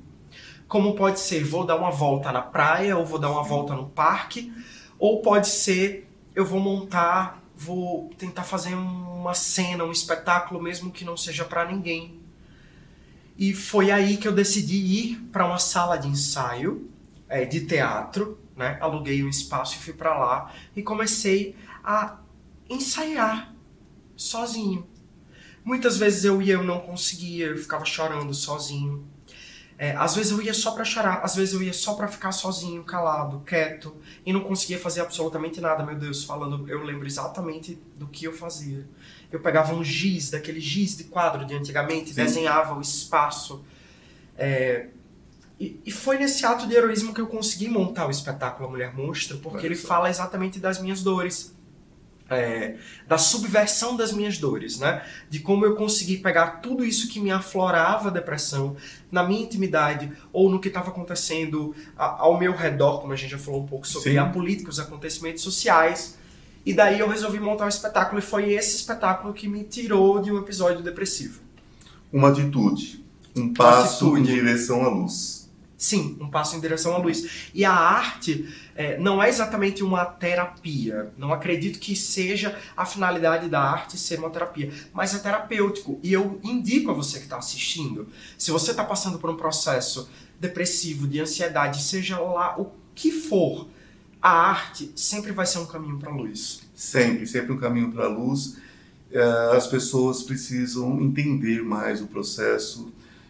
como 0.67 0.95
pode 0.95 1.19
ser 1.19 1.43
vou 1.43 1.65
dar 1.65 1.75
uma 1.75 1.91
volta 1.91 2.31
na 2.31 2.41
praia 2.41 2.97
ou 2.97 3.05
vou 3.05 3.19
dar 3.19 3.29
uma 3.29 3.43
volta 3.43 3.75
no 3.75 3.89
parque, 3.89 4.53
ou 4.97 5.21
pode 5.21 5.47
ser 5.47 6.09
eu 6.35 6.45
vou 6.45 6.59
montar, 6.59 7.43
vou 7.55 8.09
tentar 8.17 8.43
fazer 8.43 8.73
uma 8.73 9.33
cena, 9.33 9.83
um 9.83 9.91
espetáculo 9.91 10.61
mesmo 10.61 10.91
que 10.91 11.05
não 11.05 11.15
seja 11.15 11.45
para 11.45 11.65
ninguém. 11.65 12.19
E 13.37 13.53
foi 13.53 13.91
aí 13.91 14.17
que 14.17 14.27
eu 14.27 14.31
decidi 14.31 14.77
ir 14.77 15.15
para 15.31 15.45
uma 15.45 15.59
sala 15.59 15.97
de 15.97 16.07
ensaio 16.07 16.89
é, 17.27 17.45
de 17.45 17.65
teatro, 17.65 18.39
né? 18.55 18.77
Aluguei 18.81 19.23
um 19.23 19.29
espaço 19.29 19.75
e 19.75 19.79
fui 19.79 19.93
para 19.93 20.17
lá 20.17 20.51
e 20.75 20.81
comecei 20.83 21.55
a 21.83 22.17
ensaiar 22.69 23.52
sozinho. 24.15 24.87
Muitas 25.63 25.97
vezes 25.97 26.25
eu 26.25 26.41
ia, 26.41 26.53
eu 26.53 26.63
não 26.63 26.79
conseguia, 26.79 27.47
eu 27.47 27.57
ficava 27.57 27.85
chorando 27.85 28.33
sozinho. 28.33 29.07
É, 29.77 29.95
às 29.95 30.15
vezes 30.15 30.31
eu 30.31 30.41
ia 30.41 30.53
só 30.53 30.71
pra 30.71 30.85
chorar, 30.85 31.21
às 31.23 31.35
vezes 31.35 31.53
eu 31.53 31.63
ia 31.63 31.73
só 31.73 31.95
pra 31.95 32.07
ficar 32.07 32.31
sozinho, 32.31 32.83
calado, 32.83 33.41
quieto, 33.45 33.95
e 34.25 34.31
não 34.31 34.41
conseguia 34.41 34.79
fazer 34.79 35.01
absolutamente 35.01 35.59
nada, 35.59 35.83
meu 35.83 35.95
Deus, 35.95 36.23
falando, 36.23 36.69
eu 36.69 36.83
lembro 36.83 37.07
exatamente 37.07 37.81
do 37.97 38.07
que 38.07 38.25
eu 38.25 38.33
fazia. 38.33 38.87
Eu 39.31 39.39
pegava 39.39 39.73
um 39.73 39.83
giz, 39.83 40.29
daquele 40.29 40.59
giz 40.59 40.95
de 40.95 41.05
quadro 41.05 41.43
de 41.45 41.55
antigamente, 41.55 42.09
Sim. 42.09 42.15
desenhava 42.15 42.75
o 42.75 42.81
espaço. 42.81 43.65
É, 44.37 44.87
e, 45.59 45.81
e 45.85 45.91
foi 45.91 46.17
nesse 46.17 46.45
ato 46.45 46.67
de 46.67 46.75
heroísmo 46.75 47.13
que 47.13 47.21
eu 47.21 47.27
consegui 47.27 47.67
montar 47.67 48.07
o 48.07 48.11
espetáculo 48.11 48.67
A 48.67 48.71
Mulher 48.71 48.95
Monstro, 48.95 49.37
porque 49.39 49.59
Olha 49.59 49.65
ele 49.67 49.75
só. 49.75 49.87
fala 49.87 50.09
exatamente 50.09 50.59
das 50.59 50.79
minhas 50.79 51.01
dores. 51.01 51.52
É, 52.29 52.77
da 53.07 53.17
subversão 53.17 53.95
das 53.95 54.11
minhas 54.11 54.37
dores, 54.37 54.79
né? 54.79 55.03
De 55.29 55.39
como 55.39 55.65
eu 55.65 55.75
consegui 55.75 56.17
pegar 56.17 56.61
tudo 56.61 56.83
isso 56.83 57.09
que 57.09 57.19
me 57.19 57.29
aflorava 57.29 58.07
a 58.07 58.11
depressão 58.11 58.75
na 59.11 59.21
minha 59.23 59.43
intimidade 59.43 60.11
ou 60.31 60.49
no 60.49 60.59
que 60.59 60.69
estava 60.69 60.89
acontecendo 60.89 61.75
ao 61.97 62.39
meu 62.39 62.55
redor, 62.55 63.01
como 63.01 63.13
a 63.13 63.15
gente 63.15 63.31
já 63.31 63.37
falou 63.37 63.61
um 63.61 63.67
pouco 63.67 63.85
sobre 63.85 64.11
Sim. 64.11 64.17
a 64.17 64.25
política, 64.25 64.69
os 64.69 64.79
acontecimentos 64.79 65.43
sociais, 65.43 66.17
E 66.65 66.73
daí 66.73 66.99
eu 66.99 67.09
resolvi 67.09 67.39
montar 67.39 67.65
um 67.65 67.69
espetáculo 67.69 68.19
e 68.19 68.21
foi 68.21 68.53
esse 68.53 68.77
espetáculo 68.77 69.33
que 69.33 69.47
me 69.47 69.63
tirou 69.65 70.21
de 70.21 70.31
um 70.31 70.37
episódio 70.39 70.81
depressivo. 70.81 71.41
Uma 72.11 72.29
atitude, 72.29 73.03
um 73.35 73.53
passo 73.53 74.05
atitude. 74.05 74.21
em 74.31 74.35
direção 74.35 74.83
à 74.83 74.87
luz. 74.87 75.42
Sim, 75.83 76.17
um 76.21 76.29
passo 76.29 76.55
em 76.55 76.61
direção 76.61 76.95
à 76.95 76.97
luz. 76.97 77.49
E 77.53 77.65
a 77.65 77.73
arte 77.73 78.47
é, 78.73 78.97
não 78.97 79.21
é 79.21 79.27
exatamente 79.27 79.83
uma 79.83 80.05
terapia. 80.05 81.11
Não 81.17 81.33
acredito 81.33 81.77
que 81.77 81.93
seja 81.93 82.57
a 82.77 82.85
finalidade 82.85 83.49
da 83.49 83.61
arte 83.61 83.97
ser 83.97 84.17
uma 84.17 84.29
terapia, 84.29 84.71
mas 84.93 85.13
é 85.13 85.19
terapêutico. 85.19 85.99
E 86.01 86.13
eu 86.13 86.39
indico 86.41 86.89
a 86.89 86.93
você 86.93 87.17
que 87.17 87.25
está 87.25 87.37
assistindo, 87.37 88.07
se 88.37 88.49
você 88.49 88.71
está 88.71 88.85
passando 88.85 89.19
por 89.19 89.29
um 89.29 89.35
processo 89.35 90.09
depressivo, 90.39 91.05
de 91.05 91.19
ansiedade, 91.19 91.83
seja 91.83 92.17
lá 92.17 92.57
o 92.57 92.71
que 92.95 93.11
for, 93.11 93.67
a 94.21 94.31
arte 94.31 94.89
sempre 94.95 95.33
vai 95.33 95.45
ser 95.45 95.57
um 95.59 95.65
caminho 95.65 95.99
para 95.99 96.09
a 96.09 96.15
luz. 96.15 96.61
Sempre, 96.73 97.27
sempre 97.27 97.51
um 97.51 97.57
caminho 97.57 97.91
para 97.91 98.05
a 98.05 98.07
luz. 98.07 98.55
Eh, 99.11 99.51
As 99.57 99.67
pessoas 99.67 100.23
precisam 100.23 101.01
entender 101.01 101.61
mais 101.61 102.01
o 102.01 102.07
processo, 102.07 102.89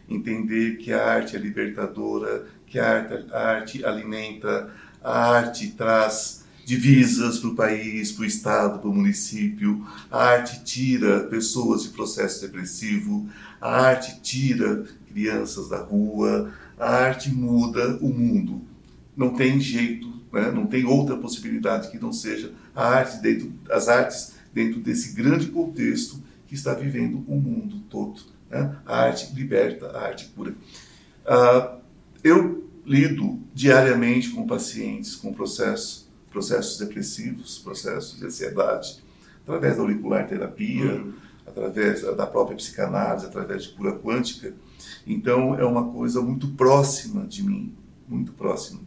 entender 0.10 0.78
que 0.78 0.92
a 0.92 1.06
arte 1.06 1.36
é 1.36 1.40
libertadora, 1.40 2.46
que 2.68 2.80
a 2.80 2.98
arte, 2.98 3.26
a 3.32 3.40
arte 3.40 3.86
alimenta, 3.86 4.70
a 5.04 5.30
arte 5.32 5.72
traz 5.72 6.44
divisas 6.66 7.40
para 7.40 7.50
o 7.50 7.56
país, 7.56 8.12
para 8.12 8.24
o 8.24 8.26
estado, 8.26 8.80
para 8.80 8.90
o 8.90 8.94
município. 8.94 9.86
A 10.10 10.24
arte 10.24 10.64
tira 10.64 11.22
pessoas 11.22 11.84
de 11.84 11.90
processo 11.90 12.42
depressivo, 12.42 13.28
a 13.60 13.82
arte 13.88 14.20
tira 14.22 14.86
crianças 15.08 15.70
da 15.70 15.80
rua, 15.80 16.52
a 16.80 16.90
arte 16.90 17.30
muda 17.30 17.98
o 18.02 18.10
mundo. 18.10 18.62
Não 19.16 19.36
tem 19.36 19.60
jeito, 19.60 20.12
né? 20.32 20.52
não 20.52 20.66
tem 20.66 20.86
outra 20.86 21.16
possibilidade 21.18 21.92
que 21.92 22.00
não 22.00 22.12
seja 22.12 22.52
a 22.76 22.88
arte 22.88 23.22
dentro, 23.22 23.54
as 23.70 23.88
artes 23.88 24.34
dentro 24.54 24.80
desse 24.80 25.14
grande 25.14 25.48
contexto 25.48 26.22
que 26.48 26.56
está 26.56 26.74
vivendo 26.74 27.24
o 27.28 27.36
mundo 27.36 27.80
todo. 27.90 28.33
Né? 28.54 28.76
A 28.86 29.02
arte 29.06 29.34
liberta, 29.34 29.88
a 29.88 30.04
arte 30.04 30.28
cura. 30.36 30.54
Ah, 31.26 31.78
eu 32.24 32.70
lido 32.86 33.40
diariamente 33.54 34.30
com 34.30 34.46
pacientes 34.46 35.16
com 35.16 35.34
processos, 35.34 36.08
processos 36.30 36.78
depressivos, 36.78 37.58
processos 37.60 38.20
de 38.20 38.26
ansiedade, 38.26 39.04
através 39.42 39.78
da 39.78 39.82
auricular 39.82 40.28
terapia, 40.28 41.04
através 41.48 42.02
da 42.02 42.28
própria 42.28 42.56
psicanálise, 42.56 43.26
através 43.26 43.64
de 43.64 43.70
cura 43.70 43.94
quântica. 43.94 44.54
Então 45.06 45.56
é 45.56 45.66
uma 45.66 45.92
coisa 45.92 46.22
muito 46.22 46.50
próxima 46.50 47.26
de 47.26 47.44
mim, 47.44 47.74
muito 48.08 48.34
próxima. 48.34 48.82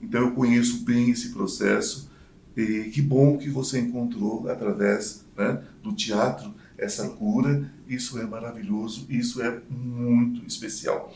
Então 0.00 0.20
eu 0.20 0.32
conheço 0.32 0.84
bem 0.84 1.10
esse 1.10 1.30
processo 1.30 2.10
e 2.56 2.90
que 2.90 3.00
bom 3.00 3.38
que 3.38 3.48
você 3.48 3.80
encontrou 3.80 4.48
através 4.48 5.24
né, 5.36 5.62
do 5.82 5.92
teatro 5.92 6.54
essa 6.76 7.08
cura. 7.08 7.70
Isso 7.88 8.18
é 8.18 8.26
maravilhoso, 8.26 9.06
isso 9.08 9.42
é 9.42 9.60
muito 9.68 10.46
especial. 10.46 11.12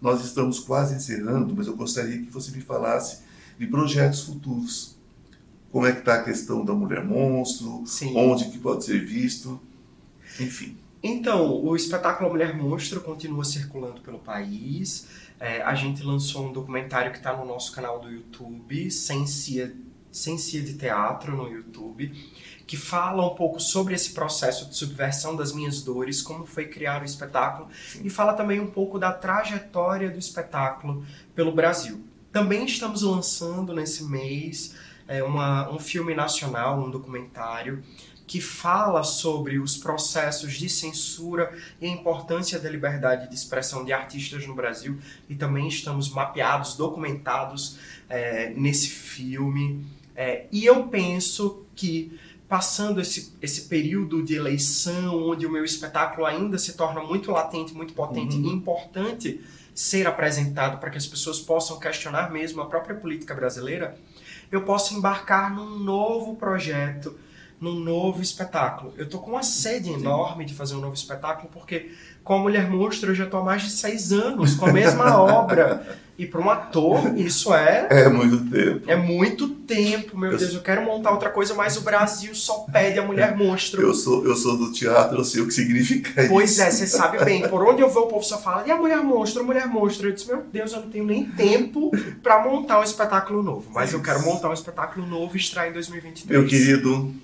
Nós 0.00 0.24
estamos 0.24 0.58
quase 0.58 0.94
encerrando, 0.94 1.54
mas 1.54 1.66
eu 1.66 1.76
gostaria 1.76 2.18
que 2.18 2.30
você 2.30 2.50
me 2.50 2.60
falasse 2.60 3.20
de 3.58 3.66
projetos 3.66 4.22
futuros. 4.22 4.96
Como 5.70 5.86
é 5.86 5.92
que 5.92 5.98
está 5.98 6.14
a 6.14 6.22
questão 6.22 6.64
da 6.64 6.72
mulher 6.72 7.04
monstro? 7.04 7.82
Sim. 7.86 8.16
Onde 8.16 8.46
que 8.46 8.58
pode 8.58 8.84
ser 8.84 9.04
visto? 9.04 9.60
Enfim. 10.40 10.76
Então, 11.02 11.62
o 11.62 11.76
espetáculo 11.76 12.30
Mulher 12.30 12.56
Monstro 12.56 13.00
continua 13.00 13.44
circulando 13.44 14.00
pelo 14.00 14.18
país. 14.18 15.06
É, 15.38 15.62
a 15.62 15.74
gente 15.74 16.02
lançou 16.02 16.48
um 16.48 16.52
documentário 16.52 17.12
que 17.12 17.18
está 17.18 17.36
no 17.36 17.44
nosso 17.44 17.72
canal 17.72 18.00
do 18.00 18.10
YouTube, 18.10 18.90
Ciência, 18.90 19.74
Ciência 20.10 20.62
de 20.62 20.74
Teatro 20.74 21.36
no 21.36 21.48
YouTube, 21.48 22.12
que 22.66 22.76
fala 22.76 23.24
um 23.24 23.34
pouco 23.34 23.60
sobre 23.60 23.94
esse 23.94 24.12
processo 24.12 24.66
de 24.68 24.76
subversão 24.76 25.36
das 25.36 25.52
minhas 25.52 25.82
dores, 25.82 26.20
como 26.20 26.44
foi 26.44 26.66
criar 26.66 27.02
o 27.02 27.04
espetáculo, 27.04 27.68
e 28.02 28.10
fala 28.10 28.32
também 28.32 28.58
um 28.58 28.70
pouco 28.70 28.98
da 28.98 29.12
trajetória 29.12 30.10
do 30.10 30.18
espetáculo 30.18 31.06
pelo 31.34 31.52
Brasil. 31.52 32.04
Também 32.32 32.64
estamos 32.64 33.02
lançando 33.02 33.72
nesse 33.72 34.04
mês 34.04 34.74
é, 35.06 35.22
uma, 35.22 35.70
um 35.70 35.78
filme 35.78 36.14
nacional, 36.14 36.80
um 36.80 36.90
documentário, 36.90 37.82
que 38.26 38.40
fala 38.40 39.04
sobre 39.04 39.58
os 39.58 39.76
processos 39.76 40.54
de 40.54 40.68
censura 40.68 41.56
e 41.80 41.86
a 41.86 41.88
importância 41.88 42.58
da 42.58 42.68
liberdade 42.68 43.28
de 43.28 43.34
expressão 43.34 43.84
de 43.84 43.92
artistas 43.92 44.44
no 44.46 44.54
Brasil. 44.54 44.98
E 45.28 45.36
também 45.36 45.68
estamos 45.68 46.10
mapeados, 46.10 46.76
documentados 46.76 47.78
é, 48.08 48.50
nesse 48.50 48.88
filme. 48.88 49.86
É, 50.16 50.46
e 50.50 50.64
eu 50.64 50.88
penso 50.88 51.64
que, 51.76 52.18
passando 52.48 53.00
esse, 53.00 53.32
esse 53.42 53.62
período 53.62 54.22
de 54.22 54.34
eleição, 54.34 55.28
onde 55.28 55.46
o 55.46 55.50
meu 55.50 55.64
espetáculo 55.64 56.26
ainda 56.26 56.58
se 56.58 56.74
torna 56.74 57.02
muito 57.02 57.30
latente, 57.32 57.74
muito 57.74 57.92
potente 57.92 58.36
e 58.36 58.48
importante 58.48 59.40
ser 59.74 60.06
apresentado 60.06 60.78
para 60.78 60.90
que 60.90 60.96
as 60.96 61.06
pessoas 61.06 61.38
possam 61.38 61.78
questionar 61.78 62.32
mesmo 62.32 62.62
a 62.62 62.66
própria 62.66 62.94
política 62.94 63.34
brasileira, 63.34 63.98
eu 64.50 64.62
posso 64.62 64.94
embarcar 64.94 65.54
num 65.54 65.78
novo 65.78 66.36
projeto 66.36 67.18
num 67.60 67.74
novo 67.80 68.22
espetáculo. 68.22 68.92
Eu 68.96 69.08
tô 69.08 69.18
com 69.18 69.30
uma 69.32 69.42
sede 69.42 69.90
enorme 69.92 70.44
de 70.44 70.54
fazer 70.54 70.74
um 70.74 70.80
novo 70.80 70.94
espetáculo, 70.94 71.48
porque 71.52 71.90
com 72.22 72.34
a 72.34 72.38
Mulher 72.38 72.68
Monstro 72.68 73.10
eu 73.12 73.14
já 73.14 73.24
tô 73.26 73.36
há 73.38 73.42
mais 73.44 73.62
de 73.62 73.70
seis 73.70 74.12
anos 74.12 74.54
com 74.56 74.66
a 74.66 74.72
mesma 74.72 75.16
obra. 75.20 76.04
E 76.18 76.24
para 76.26 76.40
um 76.40 76.48
ator, 76.48 77.14
isso 77.18 77.52
é, 77.54 77.88
É 77.90 78.08
muito 78.08 78.38
tempo. 78.50 78.90
é 78.90 78.96
muito 78.96 79.48
tempo, 79.50 80.16
meu 80.18 80.32
Eu- 80.32 80.38
Deus. 80.38 80.54
Eu 80.54 80.62
quero 80.62 80.82
montar 80.82 81.10
outra 81.12 81.28
coisa, 81.28 81.52
mas 81.52 81.76
o 81.76 81.82
Brasil 81.82 82.34
só 82.34 82.60
pede 82.72 82.98
a 82.98 83.02
Mulher 83.02 83.36
Monstro. 83.36 83.82
Eu 83.82 83.92
sou, 83.92 84.24
eu 84.24 84.34
sou 84.34 84.56
do 84.56 84.72
teatro, 84.72 85.18
eu 85.18 85.24
sei 85.24 85.42
o 85.42 85.46
que 85.46 85.52
significa 85.52 86.22
isso. 86.22 86.30
Pois 86.30 86.58
é, 86.58 86.70
você 86.70 86.86
sabe 86.86 87.22
bem, 87.22 87.46
por 87.48 87.62
onde 87.62 87.82
eu 87.82 87.90
vou 87.90 88.04
o 88.04 88.06
povo 88.08 88.24
só 88.24 88.38
fala, 88.38 88.66
e 88.66 88.70
a 88.70 88.76
mulher 88.78 88.96
monstro, 89.04 89.42
a 89.42 89.44
mulher 89.44 89.66
monstro. 89.66 90.08
Eu 90.08 90.12
disse, 90.14 90.26
meu 90.26 90.42
Deus, 90.50 90.72
eu 90.72 90.80
não 90.80 90.88
tenho 90.90 91.04
nem 91.04 91.26
tempo 91.26 91.90
pra 92.22 92.42
montar 92.42 92.80
um 92.80 92.82
espetáculo 92.82 93.42
novo. 93.42 93.70
Mas 93.74 93.92
eu 93.92 94.00
quero 94.02 94.22
montar 94.22 94.48
um 94.48 94.54
espetáculo 94.54 95.06
novo 95.06 95.36
e 95.36 95.38
estrear 95.38 95.68
em 95.68 95.72
2023. 95.74 96.30
Meu 96.40 96.48
querido, 96.48 97.14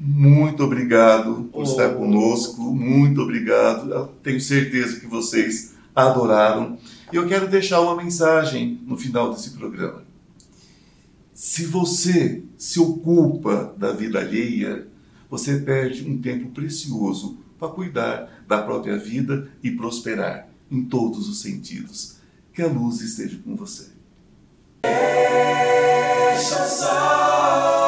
muito 0.00 0.64
obrigado 0.64 1.48
por 1.52 1.60
Oh. 1.60 1.62
estar 1.64 1.90
conosco. 1.94 2.62
Muito 2.74 3.20
obrigado. 3.20 3.92
Eu 3.92 4.06
tenho 4.22 4.40
certeza 4.40 4.98
que 4.98 5.06
vocês 5.06 5.74
adoraram. 5.94 6.78
E 7.12 7.16
eu 7.16 7.26
quero 7.28 7.46
deixar 7.48 7.80
uma 7.82 7.94
mensagem 7.96 8.80
no 8.86 8.96
final 8.96 9.30
desse 9.32 9.50
programa. 9.50 10.02
Se 11.34 11.66
você 11.66 12.42
se 12.56 12.80
ocupa 12.80 13.74
da 13.76 13.92
vida 13.92 14.18
alheia, 14.18 14.86
você 15.28 15.58
perde 15.58 16.08
um 16.08 16.18
tempo 16.20 16.50
precioso 16.50 17.38
para 17.58 17.68
cuidar 17.68 18.44
da 18.48 18.62
própria 18.62 18.96
vida 18.96 19.50
e 19.62 19.70
prosperar 19.70 20.48
em 20.70 20.82
todos 20.84 21.28
os 21.28 21.40
sentidos. 21.40 22.16
Que 22.54 22.62
a 22.62 22.66
luz 22.66 23.00
esteja 23.00 23.38
com 23.44 23.54
você. 23.54 23.88
Deixa 24.82 26.64
o 26.64 26.68
sol 26.68 27.79